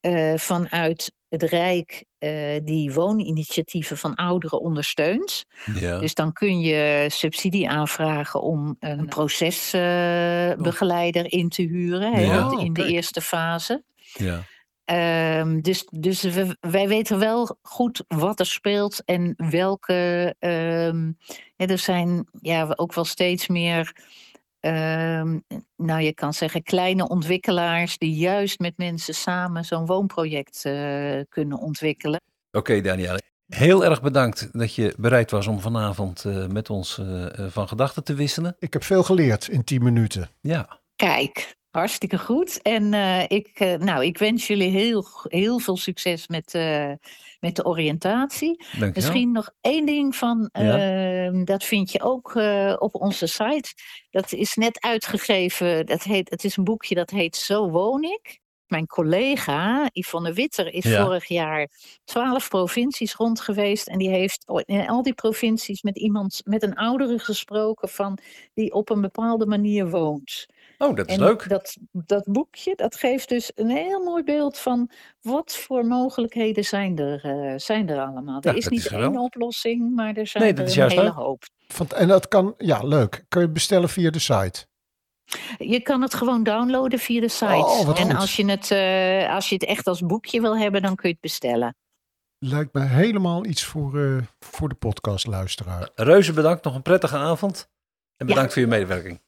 [0.00, 2.30] eh, vanuit het Rijk eh,
[2.64, 5.44] die wooninitiatieven van ouderen ondersteunt.
[5.74, 5.98] Ja.
[5.98, 12.42] Dus dan kun je subsidie aanvragen om een procesbegeleider in te huren hè, Ja.
[12.48, 13.82] dat in de eerste fase.
[14.12, 14.42] ja.
[14.84, 20.34] Ehm, dus dus we, wij weten wel goed wat er speelt en welke.
[20.38, 21.12] ehm,
[21.56, 23.96] hè, er zijn ja, ook wel steeds meer.
[24.60, 25.38] Ehm,
[25.76, 31.58] nou, je kan zeggen kleine ontwikkelaars die juist met mensen samen zo'n woonproject eh, kunnen
[31.58, 32.20] ontwikkelen.
[32.50, 33.20] Oké, Danielle.
[33.46, 38.04] Heel erg bedankt dat je bereid was om vanavond eh, met ons eh, van gedachten
[38.04, 38.56] te wisselen.
[38.58, 40.28] Ik heb veel geleerd in 10 minuten.
[40.40, 42.62] Ja, Kijk, hartstikke goed.
[42.62, 46.92] En eh, ik, eh, nou, ik wens jullie heel, heel veel succes met, eh,
[47.40, 48.56] met de oriëntatie.
[48.56, 48.90] dankjewel.
[48.94, 50.78] Misschien nog één ding van, Ja.
[51.26, 52.34] ehm, dat vind je ook
[52.80, 53.74] op onze site.
[54.10, 58.40] Dat is net uitgegeven, dat heet, het is een boekje dat heet Zo woon ik.
[58.66, 61.04] Mijn collega Yvonne Witter is Ja.
[61.04, 61.68] vorig jaar
[62.04, 63.88] twaalf provincies rond geweest.
[63.88, 68.18] En die heeft in al die provincies met iemand, met een oudere gesproken van
[68.54, 70.46] die op een bepaalde manier woont.
[70.78, 71.48] Oh, dat is En leuk.
[71.48, 76.98] Dat, dat boekje dat geeft dus een heel mooi beeld van wat voor mogelijkheden zijn
[76.98, 78.38] er, eh, zijn er allemaal.
[78.40, 80.80] Ja, er is niet is één oplossing, maar er zijn Nee, dat er is een
[80.80, 81.16] juist hele leuk.
[81.18, 81.42] hoop.
[81.68, 83.24] Van, en dat kan, ja, leuk.
[83.28, 84.66] Kun je bestellen via de site.
[85.58, 87.44] Je kan het gewoon downloaden via de site.
[87.54, 88.14] Oh, wat en goed.
[88.20, 91.14] als je, het, eh, als je het echt als boekje wil hebben, dan kun je
[91.14, 91.76] het bestellen.
[92.38, 95.90] Lijkt me helemaal iets voor, eh, voor de podcastluisteraar.
[95.94, 97.68] Reuze bedankt, nog een prettige avond.
[98.16, 98.32] En Ja.
[98.34, 99.20] bedankt voor je medewerking.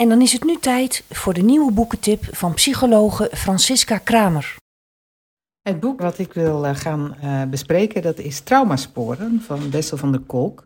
[0.00, 4.56] En dan is het nu tijd voor de nieuwe boekentip van psychologe Francisca Kramer.
[5.62, 10.12] Het boek wat ik wil eh, gaan eh, bespreken, dat is Traumasporen van Bessel van
[10.12, 10.64] der Kolk.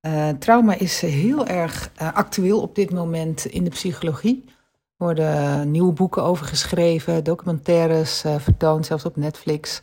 [0.00, 4.44] Eh, trauma is heel erg actueel op dit moment in de psychologie.
[4.46, 4.52] Er
[4.96, 9.80] worden nieuwe boeken over geschreven, documentaires vertoond, zelfs op Netflix.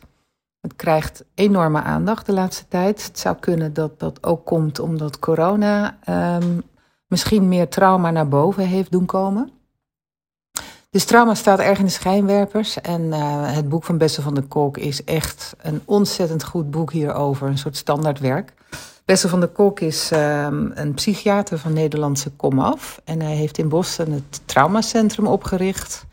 [0.60, 3.04] Het krijgt enorme aandacht de laatste tijd.
[3.06, 6.58] Het zou kunnen dat dat ook komt omdat corona ehm,
[7.10, 9.50] misschien meer trauma naar boven heeft doen komen.
[10.90, 12.80] Dus trauma staat erg in de schijnwerpers.
[12.80, 16.92] En eh, het boek van Bessel van der Kolk is echt een ontzettend goed boek
[16.92, 17.48] hierover.
[17.48, 18.54] Een soort standaardwerk.
[19.04, 23.00] Bessel van der Kolk is ehm, een psychiater van Nederlandse komaf.
[23.04, 26.06] En hij heeft in Boston het traumacentrum opgericht.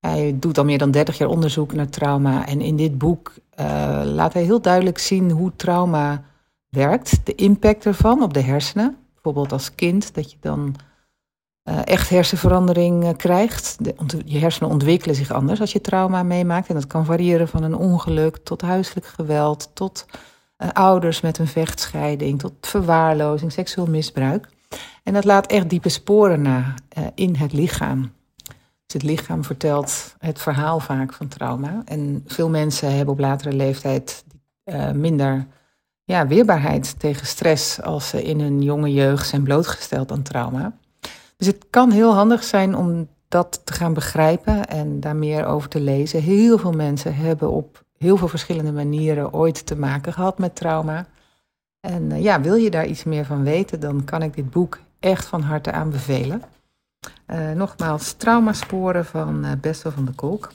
[0.00, 2.46] Hij doet al meer dan 30 jaar onderzoek naar trauma.
[2.46, 6.22] En in dit boek eh, laat hij heel duidelijk zien hoe trauma
[6.68, 7.20] werkt.
[7.24, 8.96] De impact ervan op de hersenen.
[9.22, 10.76] Bijvoorbeeld als kind, dat je dan
[11.68, 13.76] eh, echt hersenverandering eh, krijgt.
[13.80, 16.68] De, je hersenen ontwikkelen zich anders als je trauma meemaakt.
[16.68, 20.06] En dat kan variëren van een ongeluk tot huiselijk geweld, tot
[20.56, 24.48] eh, ouders met een vechtscheiding, tot verwaarlozing, seksueel misbruik.
[25.02, 26.74] En dat laat echt diepe sporen na
[27.14, 28.12] in het lichaam.
[28.86, 31.82] Dus het lichaam vertelt het verhaal vaak van trauma.
[31.84, 34.24] En veel mensen hebben op latere leeftijd
[34.92, 35.46] minder
[36.08, 40.72] ja, weerbaarheid tegen stress als ze in hun jonge jeugd zijn blootgesteld aan trauma.
[41.36, 45.68] Dus het kan heel handig zijn om dat te gaan begrijpen en daar meer over
[45.68, 46.22] te lezen.
[46.22, 51.06] Heel veel mensen hebben op heel veel verschillende manieren ooit te maken gehad met trauma.
[51.80, 54.78] En eh, ja, wil je daar iets meer van weten, dan kan ik dit boek
[55.00, 56.42] echt van harte aanbevelen.
[57.26, 60.50] Eh, nogmaals, Traumasporen van eh Bessel van de Kolk.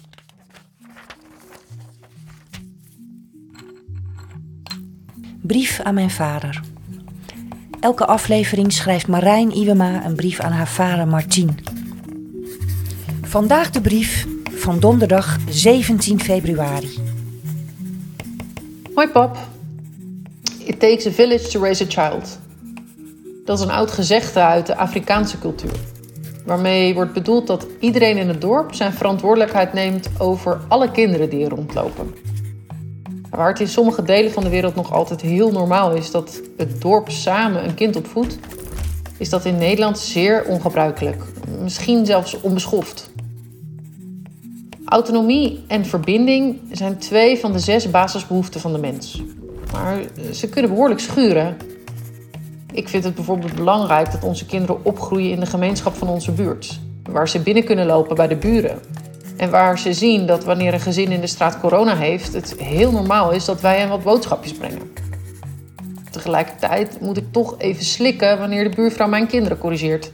[5.45, 6.61] Brief aan mijn vader.
[7.79, 11.57] Elke aflevering schrijft Marijn Iwema een brief aan haar vader Martien.
[13.21, 16.99] Vandaag de brief van donderdag 17 februari.
[18.93, 19.37] Hoi pap.
[20.57, 22.39] It takes a village to raise a child.
[23.45, 25.75] Dat is een oud gezegde uit de Afrikaanse cultuur.
[26.45, 31.43] Waarmee wordt bedoeld dat iedereen in het dorp zijn verantwoordelijkheid neemt over alle kinderen die
[31.43, 32.32] er rondlopen.
[33.35, 36.81] Waar het in sommige delen van de wereld nog altijd heel normaal is dat het
[36.81, 38.37] dorp samen een kind opvoedt,
[39.17, 41.23] is dat in Nederland zeer ongebruikelijk.
[41.61, 43.11] Misschien zelfs onbeschoft.
[44.85, 49.21] Autonomie en verbinding zijn twee van de zes basisbehoeften van de mens.
[49.71, 49.99] Maar
[50.33, 51.57] ze kunnen behoorlijk schuren.
[52.73, 56.79] Ik vind het bijvoorbeeld belangrijk dat onze kinderen opgroeien in de gemeenschap van onze buurt.
[57.03, 58.79] Waar ze binnen kunnen lopen bij de buren.
[59.43, 62.91] En waar ze zien dat wanneer een gezin in de straat corona heeft, het heel
[62.91, 64.93] normaal is dat wij hen wat boodschapjes brengen.
[66.11, 70.11] Tegelijkertijd moet ik toch even slikken wanneer de buurvrouw mijn kinderen corrigeert.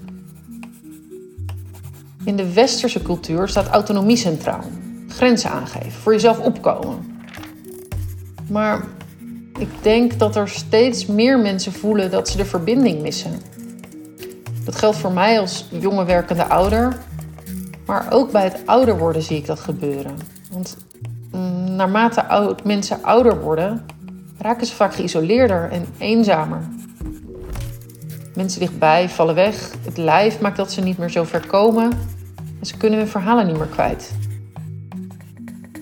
[2.24, 4.64] In de westerse cultuur staat autonomie centraal.
[5.08, 7.22] Grenzen aangeven, voor jezelf opkomen.
[8.48, 8.84] Maar
[9.60, 13.42] ik denk dat er steeds meer mensen voelen dat ze de verbinding missen.
[14.66, 16.98] Dat geldt voor mij als jonge werkende ouder.
[17.90, 20.18] Maar ook bij het ouder worden zie ik dat gebeuren.
[20.52, 20.78] Want
[21.32, 23.86] mm, naarmate oud, mensen ouder worden,
[24.38, 26.62] raken ze vaak geïsoleerder en eenzamer.
[28.36, 29.72] Mensen dichtbij vallen weg.
[29.84, 31.92] Het lijf maakt dat ze niet meer zo ver komen.
[32.60, 34.12] En ze kunnen hun verhalen niet meer kwijt.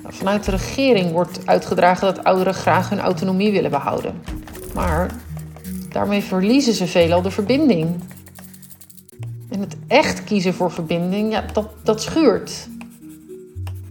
[0.03, 4.21] Vanuit de regering wordt uitgedragen dat ouderen graag hun autonomie willen behouden.
[4.73, 5.11] Maar
[5.89, 8.01] daarmee verliezen ze veelal de verbinding.
[9.57, 12.67] En het echt kiezen voor verbinding, ja, dat, dat schuurt.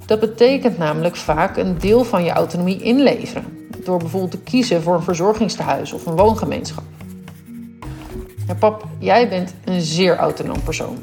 [0.04, 3.68] Dat betekent namelijk vaak een deel van je autonomie inleveren.
[3.84, 6.84] Door bijvoorbeeld te kiezen voor een verzorgingstehuis of een woongemeenschap.
[8.46, 10.98] Ja, pap, jij bent een zeer autonoom persoon.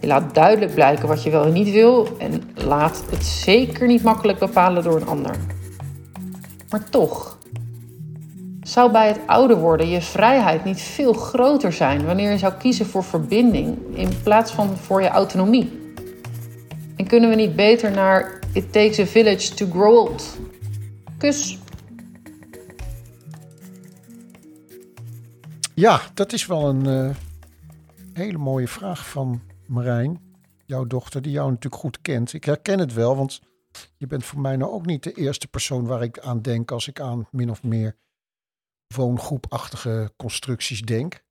[0.00, 4.02] Je laat duidelijk blijken wat je wel en niet wil en laat het zeker niet
[4.02, 5.36] makkelijk bepalen door een ander.
[6.70, 7.38] Maar toch,
[8.70, 12.86] zou bij het ouder worden je vrijheid niet veel groter zijn wanneer je zou kiezen
[12.86, 15.94] voor verbinding in plaats van voor je autonomie?
[16.96, 20.38] En kunnen we niet beter naar It takes a village to grow old?
[21.18, 21.58] Kus.
[25.74, 27.16] Ja, dat is wel een eh,
[28.12, 30.20] hele mooie vraag van Marijn,
[30.66, 32.32] jouw dochter, die jou natuurlijk goed kent.
[32.32, 33.40] Ik herken het wel, want
[33.96, 36.88] je bent voor mij nou ook niet de eerste persoon waar ik aan denk als
[36.88, 37.96] ik aan min of meer
[38.94, 41.22] woongroepachtige constructies denk.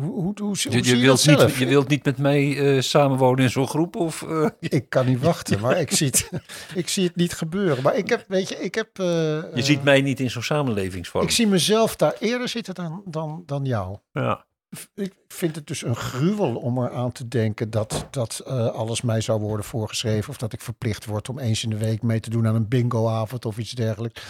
[0.00, 1.46] Hoe, hoe, hoe, Je, je, je wilt zelf?
[1.46, 3.96] niet, je wilt niet met mij eh, samenwonen in zo'n groep?
[3.96, 4.48] Of, eh,
[4.78, 6.30] Ik kan niet wachten, maar ik zie het,
[6.74, 7.82] ik zie het niet gebeuren.
[7.82, 8.98] Maar ik heb, weet je, ik heb...
[8.98, 9.06] eh,
[9.54, 11.24] je ziet mij niet in zo'n samenlevingsvorm.
[11.24, 13.98] Ik zie mezelf daar eerder zitten dan, dan, dan jou.
[14.12, 14.46] Ja.
[14.94, 19.40] Ik vind het dus een gruwel om eraan te denken dat, dat alles mij zou
[19.40, 20.30] worden voorgeschreven.
[20.30, 22.68] Of dat ik verplicht word om eens in de week mee te doen aan een
[22.68, 24.22] bingoavond of iets dergelijks.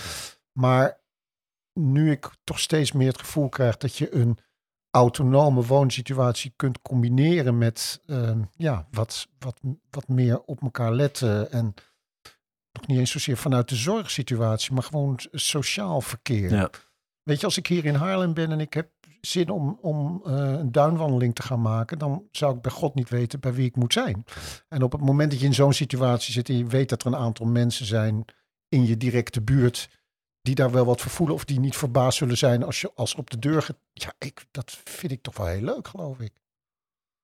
[0.53, 1.01] Maar
[1.77, 4.39] nu ik toch steeds meer het gevoel krijg dat je een
[4.91, 9.61] autonome woonsituatie kunt combineren met ehm, ja, wat, wat,
[9.91, 11.53] wat meer op elkaar letten.
[11.53, 11.75] En
[12.73, 16.51] nog niet eens zozeer vanuit de zorgsituatie, maar gewoon sociaal verkeer.
[16.51, 16.71] Ja.
[17.23, 20.35] Weet je, als ik hier in Haarlem ben en ik heb zin om, om eh,
[20.35, 23.77] een duinwandeling te gaan maken, dan zou ik bij God niet weten bij wie ik
[23.77, 24.25] moet zijn.
[24.69, 27.07] En op het moment dat je in zo'n situatie zit en je weet dat er
[27.07, 28.25] een aantal mensen zijn
[28.69, 29.89] in je directe buurt
[30.47, 33.15] die daar wel wat voor voelen of die niet verbaasd zullen zijn als je als
[33.15, 33.77] op de deur gaat.
[33.93, 36.33] Ja, ik, dat vind ik toch wel heel leuk, geloof ik.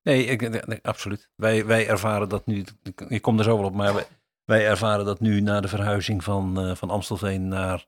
[0.03, 1.31] Nee, ik, absoluut.
[1.37, 2.65] Wij, wij ervaren dat nu,
[3.09, 4.07] ik kom er zo wel op, maar wij,
[4.45, 7.87] wij ervaren dat nu na de verhuizing van, eh, van Amstelveen naar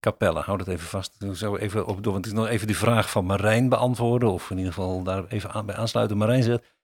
[0.00, 0.40] Capelle.
[0.40, 1.22] Houd het even vast.
[1.22, 4.50] Ik zou even op door, want ik nog even die vraag van Marijn beantwoorden, of
[4.50, 6.16] in ieder geval daar even aan, bij aansluiten.
[6.16, 6.76] Marijn zegt,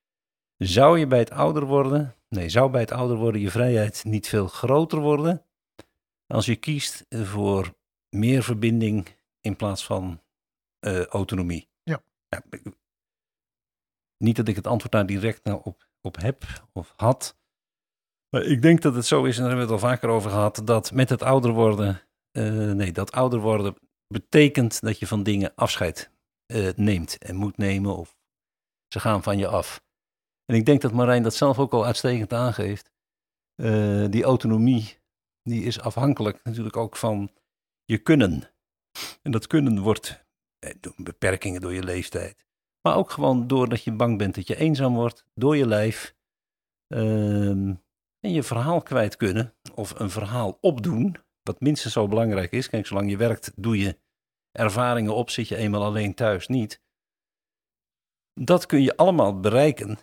[0.57, 4.29] zou je bij het ouder worden, nee, zou bij het ouder worden je vrijheid niet
[4.29, 5.47] veel groter worden
[6.27, 7.75] als je kiest voor
[8.09, 10.23] meer verbinding in plaats van
[10.79, 11.69] eh, autonomie?
[11.83, 12.03] Ja.
[12.51, 12.75] ik-
[14.19, 17.37] niet dat ik het antwoord daar direct nou op, op heb of had.
[18.29, 20.31] Maar ik denk dat het zo is, en daar hebben we het al vaker over
[20.31, 23.77] gehad, dat met het ouder worden, eh, nee, dat ouder worden
[24.09, 26.11] betekent dat je van dingen afscheid
[26.47, 28.17] eh, neemt en moet nemen of
[28.89, 29.85] ze gaan van je af.
[30.45, 32.91] En ik denk dat Marijn dat zelf ook al uitstekend aangeeft.
[34.11, 34.99] Die autonomie,
[35.47, 37.31] die is afhankelijk natuurlijk ook van
[37.85, 38.51] je kunnen.
[39.23, 40.25] En dat kunnen wordt
[40.59, 42.47] eh, door beperkingen door je leeftijd.
[42.83, 46.15] Maar ook gewoon doordat je bang bent dat je eenzaam wordt, door je lijf.
[46.87, 47.75] Ehm,
[48.21, 52.69] en je verhaal kwijt kunnen, of een verhaal opdoen, wat minstens zo belangrijk is.
[52.69, 53.99] Kijk, zolang je werkt, doe je
[54.53, 56.83] ervaringen op, zit je eenmaal alleen thuis niet.
[58.41, 59.99] Dat kun je allemaal bereiken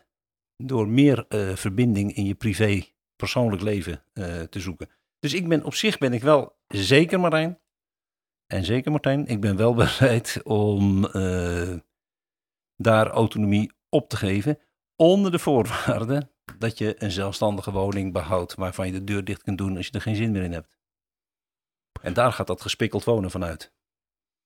[0.58, 4.89] door meer eh, verbinding in je privé, persoonlijk leven eh, te zoeken.
[5.23, 7.59] Dus ik ben op zich ben ik wel zeker Marijn,
[8.47, 11.77] en zeker Martijn, ik ben wel bereid om eh,
[12.75, 14.59] daar autonomie op te geven.
[14.95, 19.57] Onder de voorwaarde dat je een zelfstandige woning behoudt waarvan je de deur dicht kunt
[19.57, 20.77] doen als je er geen zin meer in hebt.
[22.01, 23.73] En daar gaat dat gespikkeld wonen vanuit.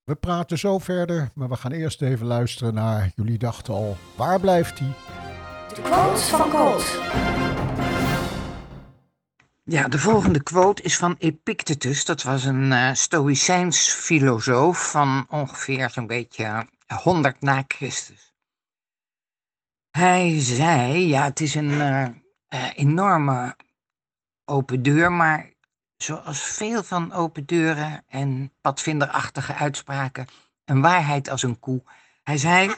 [0.03, 4.39] We praten zo verder, maar we gaan eerst even luisteren naar, jullie dachten al, waar
[4.39, 4.93] blijft hij?
[5.75, 7.46] De quote van Colt.
[9.69, 12.05] Ja, de volgende quote is van Epictetus.
[12.05, 16.67] Dat was een eh Stoïcijns filosoof van ongeveer zo'n beetje
[17.03, 18.33] 100 na Christus.
[19.89, 22.03] Hij zei, ja, het is een eh,
[22.47, 23.55] eh, enorme
[24.45, 25.49] open deur, maar
[25.97, 30.27] zoals veel van open deuren en padvinderachtige uitspraken,
[30.65, 31.83] een waarheid als een koe.
[32.23, 32.75] Hij zei,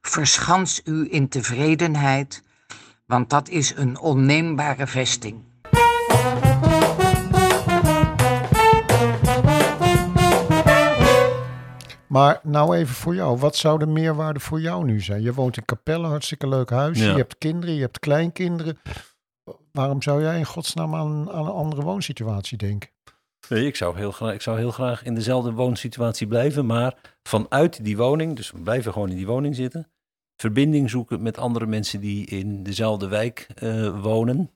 [0.00, 2.42] verschans u in tevredenheid,
[3.06, 5.50] want dat is een onneembare vesting.
[12.12, 13.38] Maar nou even voor jou.
[13.38, 15.22] Wat zou de meerwaarde voor jou nu zijn?
[15.22, 16.98] Je woont in Capelle, hartstikke leuk huis.
[16.98, 17.10] Ja.
[17.10, 18.78] Je hebt kinderen, je hebt kleinkinderen.
[19.70, 22.90] Waarom zou jij in godsnaam aan, aan een andere woonsituatie denken?
[23.48, 27.84] Nee, ik zou, heel graag, ik zou heel graag in dezelfde woonsituatie blijven, maar vanuit
[27.84, 29.90] die woning, dus we blijven gewoon in die woning zitten,
[30.36, 34.50] verbinding zoeken met andere mensen die in dezelfde wijk eh, wonen.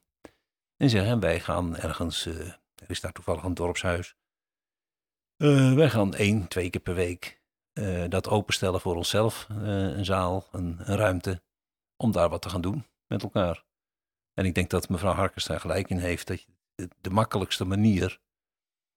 [0.77, 2.39] En zeggen, wij gaan ergens, eh,
[2.75, 4.15] er is daar toevallig een dorpshuis,
[5.37, 7.36] Eh, wij gaan één, twee keer per week
[7.77, 9.57] eh, dat openstellen voor onszelf, eh,
[9.97, 11.41] een zaal, een, een ruimte,
[11.97, 13.63] om daar wat te gaan doen met elkaar.
[14.33, 17.65] En ik denk dat mevrouw Harkers daar gelijk in heeft, dat je de, de makkelijkste
[17.65, 18.19] manier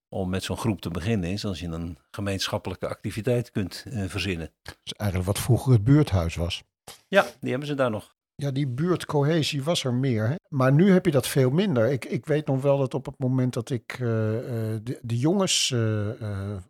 [0.09, 4.53] om met zo'n groep te beginnen is als je een gemeenschappelijke activiteit kunt eh, verzinnen.
[4.63, 6.63] Dat is eigenlijk wat vroeger het buurthuis was.
[7.09, 8.15] Ja, die hebben ze daar nog.
[8.35, 10.29] Ja, die buurtcohesie was er meer.
[10.29, 10.35] Hè?
[10.49, 11.91] Maar nu heb je dat veel minder.
[11.91, 15.75] Ik, ik weet nog wel dat op het moment dat ik de, de jongens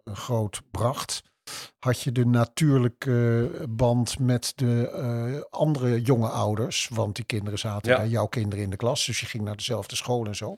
[0.04, 1.22] groot bracht,
[1.78, 6.88] had je de natuurlijke band met de eh, andere jonge ouders.
[6.92, 7.96] Want die kinderen zaten Ja.
[7.96, 9.06] bij jouw kinderen in de klas.
[9.06, 10.56] Dus je ging naar dezelfde school en zo.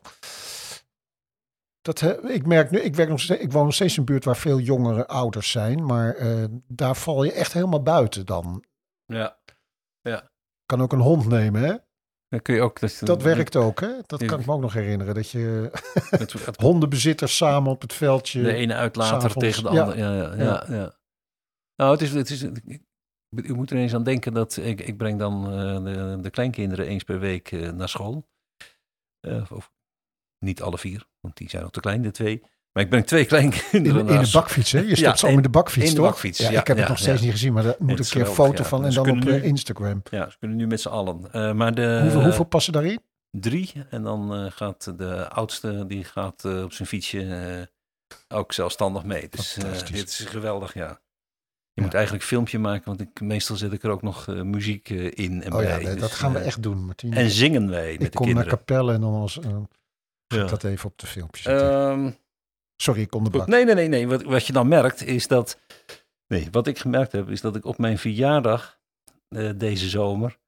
[1.83, 4.25] Dat, ik merk nu, ik, werk nog steeds, ik woon nog steeds in een buurt
[4.25, 5.85] waar veel jongere ouders zijn.
[5.87, 8.65] Maar eh, daar val je echt helemaal buiten dan.
[9.07, 9.39] Ja,
[10.01, 10.31] ja.
[10.67, 11.75] Kan ook een hond nemen, hè?
[12.33, 12.81] Dan kun je ook...
[12.81, 13.93] Dat, Dat werkt ook, hè?
[14.07, 15.15] Dat kan ik me ook nog herinneren.
[15.15, 15.71] Dat je
[16.57, 18.43] hondenbezitters samen op het veldje.
[18.43, 19.97] de ene uitlater tegen de andere.
[19.99, 20.67] Ja, ja, ja.
[20.69, 20.95] ja.
[21.77, 22.43] Nou, het is, het is,
[23.37, 26.87] u moet er eens aan denken dat ik, ik breng dan eh, de, de kleinkinderen
[26.87, 28.29] eens per week eh, naar school.
[29.21, 29.73] Eh, of
[30.39, 32.43] niet alle vier, want die zijn nog te klein, de twee.
[32.73, 34.79] Maar ik breng twee In, kleinkinderen in naar de bakfiets, hè?
[34.81, 36.07] Je Ja, stapt zo in- in de bakfiets, in de toch?
[36.11, 37.25] bakfiets, Ja, ja, ik heb het ja, nog steeds ja.
[37.25, 38.69] niet gezien, maar daar moet Het een keer foto ja.
[38.69, 40.03] van en dan op eh, nu- Instagram.
[40.11, 41.33] Ja, ze kunnen nu met z'n allen.
[41.33, 43.01] Eh, maar de, hoeveel, hoeveel passen daarin?
[43.31, 43.73] Drie.
[43.91, 47.69] En dan eh, gaat de oudste, die gaat op zijn fietsje
[48.29, 49.29] ook zelfstandig mee.
[49.29, 49.55] Dus
[49.91, 50.89] dit is geweldig, ja.
[51.75, 51.83] Je Ja.
[51.83, 55.43] moet eigenlijk een filmpje maken, want ik, meestal zet ik er ook nog muziek in
[55.43, 55.77] en Oh ja, bij.
[55.85, 57.13] nee, Dus, dat gaan we echt doen, Martien.
[57.13, 58.47] En zingen wij met ik de kom naar.
[58.47, 59.39] Capelle en dan als,
[60.29, 60.43] Ja.
[60.43, 62.17] ik dat even op de filmpjes zetten.
[62.83, 63.47] Sorry, ik onderbrak.
[63.47, 64.09] Nee, nee, nee, nee.
[64.09, 65.59] Wat, wat je dan merkt is dat.
[66.27, 68.81] Nee, wat ik gemerkt heb is dat ik op mijn verjaardag
[69.29, 70.39] eh, deze zomer.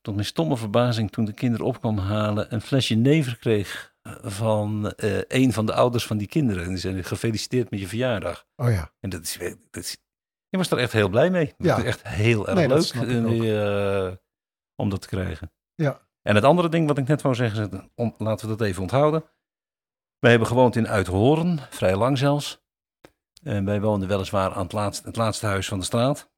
[0.00, 2.54] Tot mijn stomme verbazing toen de kinderen opkwamen halen.
[2.54, 6.62] een flesje never kreeg van eh, een van de ouders van die kinderen.
[6.62, 8.46] En die zeiden: gefeliciteerd met je verjaardag.
[8.56, 9.38] Oh ja, En dat is.
[9.70, 9.96] Dat is
[10.52, 11.54] ik was er echt heel blij mee.
[11.58, 11.78] Ja.
[11.78, 11.84] Ja.
[11.84, 14.12] Echt heel erg Nee, leuk eh, eh,
[14.76, 15.52] om dat te krijgen.
[15.74, 16.00] Ja.
[16.22, 19.24] En het andere ding wat ik net wou zeggen, laten we dat even onthouden.
[20.22, 22.62] Wij hebben gewoond in Uithoorn, vrij lang zelfs.
[23.42, 26.30] En wij woonden weliswaar aan het laatste, het laatste huis van de straat.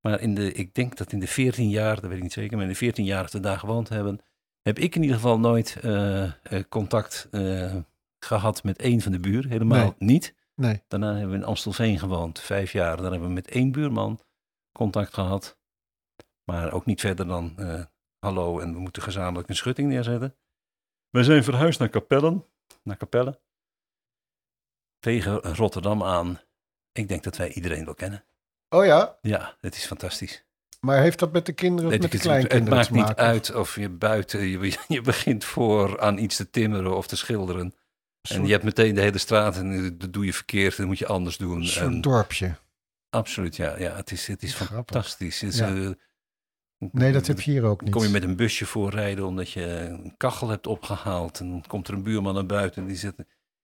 [0.00, 2.56] Maar in de, ik denk dat in de 14 jaar, dat weet ik niet zeker,
[2.56, 4.20] maar in de 14 jaar dat we daar gewoond hebben,
[4.62, 6.32] heb ik in ieder geval nooit eh, eh,
[6.68, 7.74] contact eh,
[8.18, 9.50] gehad met één van de buren.
[9.50, 9.94] Helemaal Nee.
[9.98, 10.34] niet.
[10.54, 10.82] nee.
[10.88, 12.96] Daarna hebben we in Amstelveen gewoond, vijf jaar.
[12.96, 14.20] Daar hebben we met één buurman
[14.72, 15.58] contact gehad.
[16.44, 17.84] Maar ook niet verder dan eh,
[18.18, 20.36] hallo en we moeten gezamenlijk een schutting neerzetten.
[21.10, 22.44] Wij zijn verhuisd naar Capellen,
[22.82, 23.38] naar Capelle.
[25.00, 26.40] Tegen Rotterdam aan.
[26.92, 28.24] Ik denk dat wij iedereen wel kennen.
[28.68, 30.44] Oh ja, Ja, het is fantastisch.
[30.80, 32.94] maar heeft dat met de kinderen of Het, met de het- het kleinkinderen maakt te
[32.94, 33.24] niet maken?
[33.24, 37.74] uit of je buiten, je, je begint voor aan iets te timmeren of te schilderen.
[38.28, 41.06] En je hebt meteen de hele straat en dat doe je verkeerd, dat moet je
[41.06, 41.62] anders doen.
[41.62, 42.54] een En- dorpje.
[43.10, 43.78] Absoluut, ja.
[43.78, 44.76] ja het is, het is Grappig.
[44.76, 45.40] fantastisch.
[45.40, 45.74] Het is, Ja.
[45.74, 45.90] eh,
[46.78, 47.92] Nee, dat heb je hier ook niet.
[47.92, 51.40] kom je met een busje voorrijden omdat je een kachel hebt opgehaald.
[51.40, 53.14] En dan komt er een buurman naar buiten en die zegt...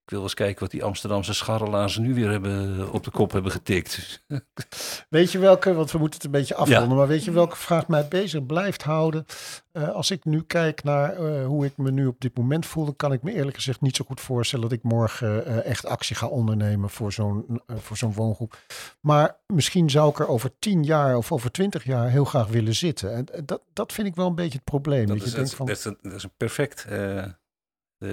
[0.05, 3.33] Ik wil wel eens kijken wat die Amsterdamse scharrelaars nu weer hebben, op de kop
[3.33, 4.23] hebben getikt.
[5.09, 7.89] Weet je welke, want we moeten het een beetje afronden, maar weet je welke vraag
[7.89, 9.25] mij bezig blijft houden?
[9.73, 12.85] Eh, als ik nu kijk naar eh, hoe ik me nu op dit moment voel,
[12.85, 15.87] dan kan ik me eerlijk gezegd niet zo goed voorstellen dat ik morgen eh, echt
[15.87, 18.57] actie ga ondernemen voor zo'n eh, voor zo'n woongroep.
[19.01, 22.75] Maar misschien zou ik er over tien jaar of over twintig jaar heel graag willen
[22.75, 23.15] zitten.
[23.15, 25.07] En eh, dat, dat vind ik wel een beetje het probleem.
[25.07, 27.31] Dat dat is, je denkt van, dat, is een, dat is een perfect eh, eh,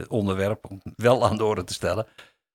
[0.07, 2.07] onderwerp om wel aan de orde te stellen.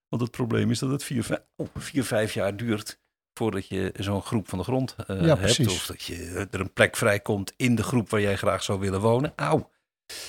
[0.08, 3.00] Want het probleem is dat het vier, vijf, oh, vier vijf jaar duurt
[3.38, 5.40] voordat je zo'n groep van de grond eh, Ja, hebt.
[5.40, 5.66] precies.
[5.66, 9.00] Of dat je, er een plek vrijkomt in de groep waar jij graag zou willen
[9.00, 9.32] wonen.
[9.36, 9.70] Auw.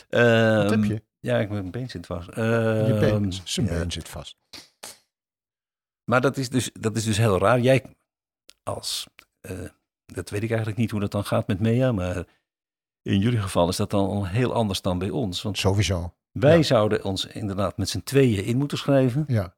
[0.09, 1.03] Ehm, wat heb je?
[1.19, 2.25] Ja, ik mijn been zit vast.
[2.27, 3.71] Je been, Ehm, zijn ja.
[3.79, 4.37] been zit vast.
[6.03, 7.59] Maar dat is, dus, dat is dus heel raar.
[7.59, 7.83] Jij,
[8.63, 9.07] als,
[9.41, 9.59] eh,
[10.05, 12.15] dat weet ik eigenlijk niet hoe dat dan gaat met Mea, maar
[13.01, 15.41] in jullie geval is dat dan heel anders dan bij ons.
[15.41, 16.13] Want Sowieso.
[16.39, 16.63] Wij Ja.
[16.63, 19.23] zouden ons inderdaad met z'n tweeën in moeten schrijven.
[19.27, 19.55] Ja.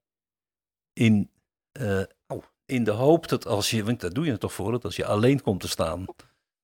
[0.94, 1.32] In,
[1.72, 4.72] eh, oh, in de hoop dat als je, want daar doe je het toch voor,
[4.72, 6.06] dat als je alleen komt te staan,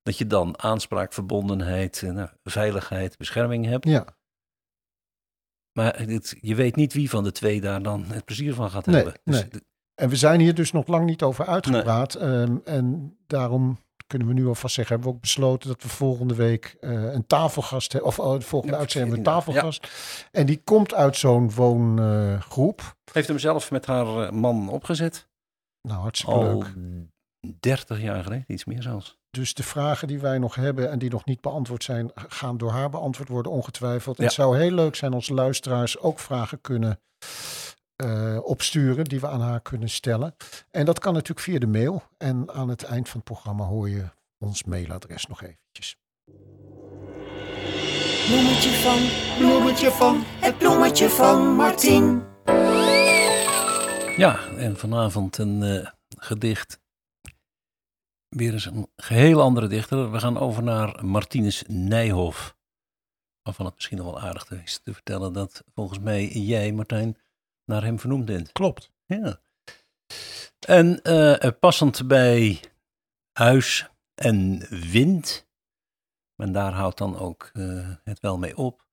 [0.01, 3.85] dat je dan aanspraak, verbondenheid, eh, nou, veiligheid, bescherming hebt.
[3.85, 4.05] Ja.
[5.71, 8.85] Maar het, je weet niet wie van de twee daar dan het plezier van gaat
[8.85, 9.21] Nee, hebben.
[9.23, 9.61] Dus nee.
[9.95, 12.15] En we zijn hier dus nog lang niet over uitgepraat.
[12.15, 16.35] Ehm, en daarom kunnen we nu alvast zeggen, hebben we ook besloten dat we volgende
[16.35, 18.09] week eh, een tafelgast hebben.
[18.09, 19.87] Of oh, de volgende Ja, uitzending hebben we een tafelgast.
[20.31, 22.95] En die komt uit zo'n woongroep.
[23.11, 25.27] heeft hem zelf met haar eh, man opgezet.
[25.81, 26.73] nou, hartstikke Al leuk.
[27.59, 29.17] 30 jaar geleden, iets meer zelfs.
[29.29, 32.71] Dus de vragen die wij nog hebben en die nog niet beantwoord zijn, gaan door
[32.71, 34.17] haar beantwoord worden, ongetwijfeld.
[34.17, 34.23] Ja.
[34.23, 36.99] Het zou heel leuk zijn als luisteraars ook vragen kunnen
[37.95, 40.35] eh, opsturen die we aan haar kunnen stellen.
[40.71, 42.03] En dat kan natuurlijk via de mail.
[42.17, 44.05] En aan het eind van het programma hoor je
[44.37, 45.97] ons mailadres nog eventjes.
[48.27, 48.99] Bloemetje van,
[49.37, 52.23] bloemetje van, het bloemetje van Martien.
[54.17, 55.87] Ja, en vanavond een eh,
[56.17, 56.79] gedicht.
[58.27, 60.11] Weer eens een geheel andere dichter.
[60.11, 62.55] We gaan over naar Martinus Nijhoff.
[63.41, 67.17] Waarvan het misschien nog wel aardig is te vertellen dat volgens mij jij, Martijn,
[67.65, 68.51] naar hem vernoemd bent.
[68.51, 68.91] Klopt.
[69.05, 69.41] Ja.
[70.59, 72.61] En eh, passend bij
[73.31, 75.47] huis en wind,
[76.35, 78.87] en daar houdt dan ook eh, het wel mee op,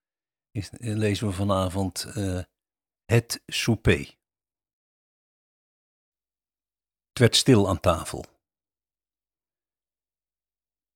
[0.50, 2.06] is, eh, lezen we vanavond
[3.04, 4.20] het souper.
[7.08, 8.24] Het werd stil aan tafel.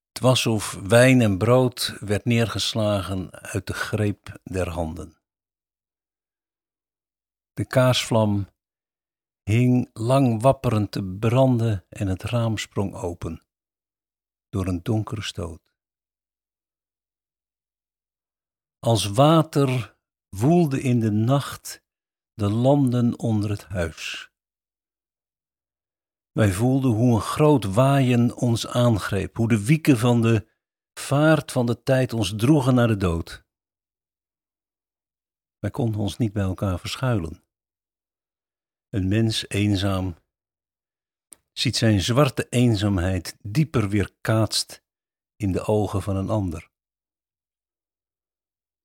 [0.09, 5.16] Het was of wijn en brood werd neergeslagen uit de greep der handen.
[7.57, 8.49] De kaarsvlam
[9.43, 13.43] hing lang wapperend te branden en het raam sprong open
[14.49, 15.61] door een donkere stoot.
[18.79, 19.97] Als water
[20.29, 21.85] woelde in de nacht
[22.35, 24.31] de landen onder het huis.
[26.33, 30.49] Wij voelden hoe een groot waaien ons aangreep, hoe de wieken van de
[30.99, 33.45] vaart van de tijd ons droegen naar de dood.
[35.59, 37.45] Wij konden ons niet bij elkaar verschuilen.
[38.97, 40.17] Een mens eenzaam
[41.53, 44.83] ziet zijn zwarte eenzaamheid dieper weerkaatst
[45.37, 46.71] in de ogen van een ander.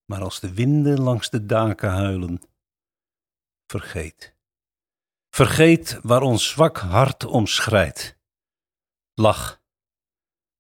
[0.06, 2.42] Maar als de winden langs de daken huilen,
[3.66, 4.36] vergeet.
[5.30, 8.18] Vergeet waar ons zwak hart om schrijdt.
[9.14, 9.62] Lach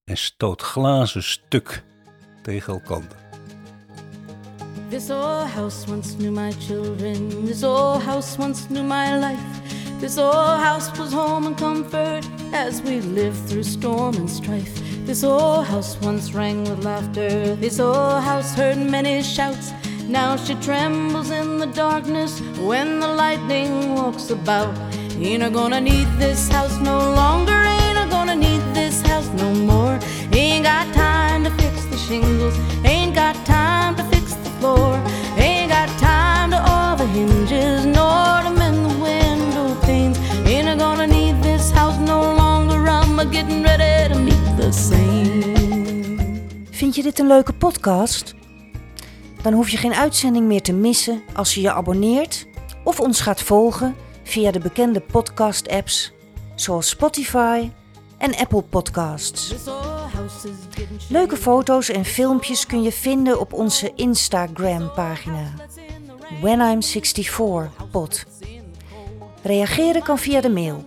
[0.04, 1.84] en stoot glazen stuk
[2.44, 3.31] tegen elkander.
[4.92, 7.46] This old house once knew my children.
[7.46, 9.40] This old house once knew my life.
[10.02, 14.82] This old house was home and comfort as we lived through storm and strife.
[15.06, 17.56] This old house once rang with laughter.
[17.56, 19.72] This old house heard many shouts.
[20.10, 24.76] Now she trembles in the darkness when the lightning walks about.
[25.16, 27.54] Ain't I gonna need this house no longer?
[27.54, 29.98] Ain't I gonna need this house no more?
[30.34, 32.58] Ain't got time to fix the shingles.
[32.84, 34.21] Ain't got time to fix
[34.62, 35.00] floor.
[35.38, 40.18] Ain't got time to all the hinges, nor to mend the window panes.
[40.46, 42.78] Ain't I gonna need this house no longer?
[42.88, 46.20] I'm getting ready to meet the same.
[46.72, 48.36] Vind je dit een leuke podcast?
[49.42, 52.48] Dan hoef je geen uitzending meer te missen als je je abonneert
[52.84, 56.14] of ons gaat volgen via de bekende podcast-apps
[56.56, 57.70] zoals Spotify
[58.22, 59.48] en Apple Podcasts.
[59.48, 59.68] This
[61.08, 65.54] Leuke foto's en filmpjes kun je vinden op onze Instagram-pagina
[66.42, 68.26] When I'm 64 pod.
[69.44, 70.86] Reageren kan via de mail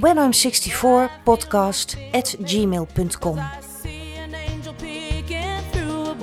[0.00, 3.38] when I'm 64 podcast at gmail.com.
[3.38, 3.42] I
[3.82, 6.14] see an angel peeking through a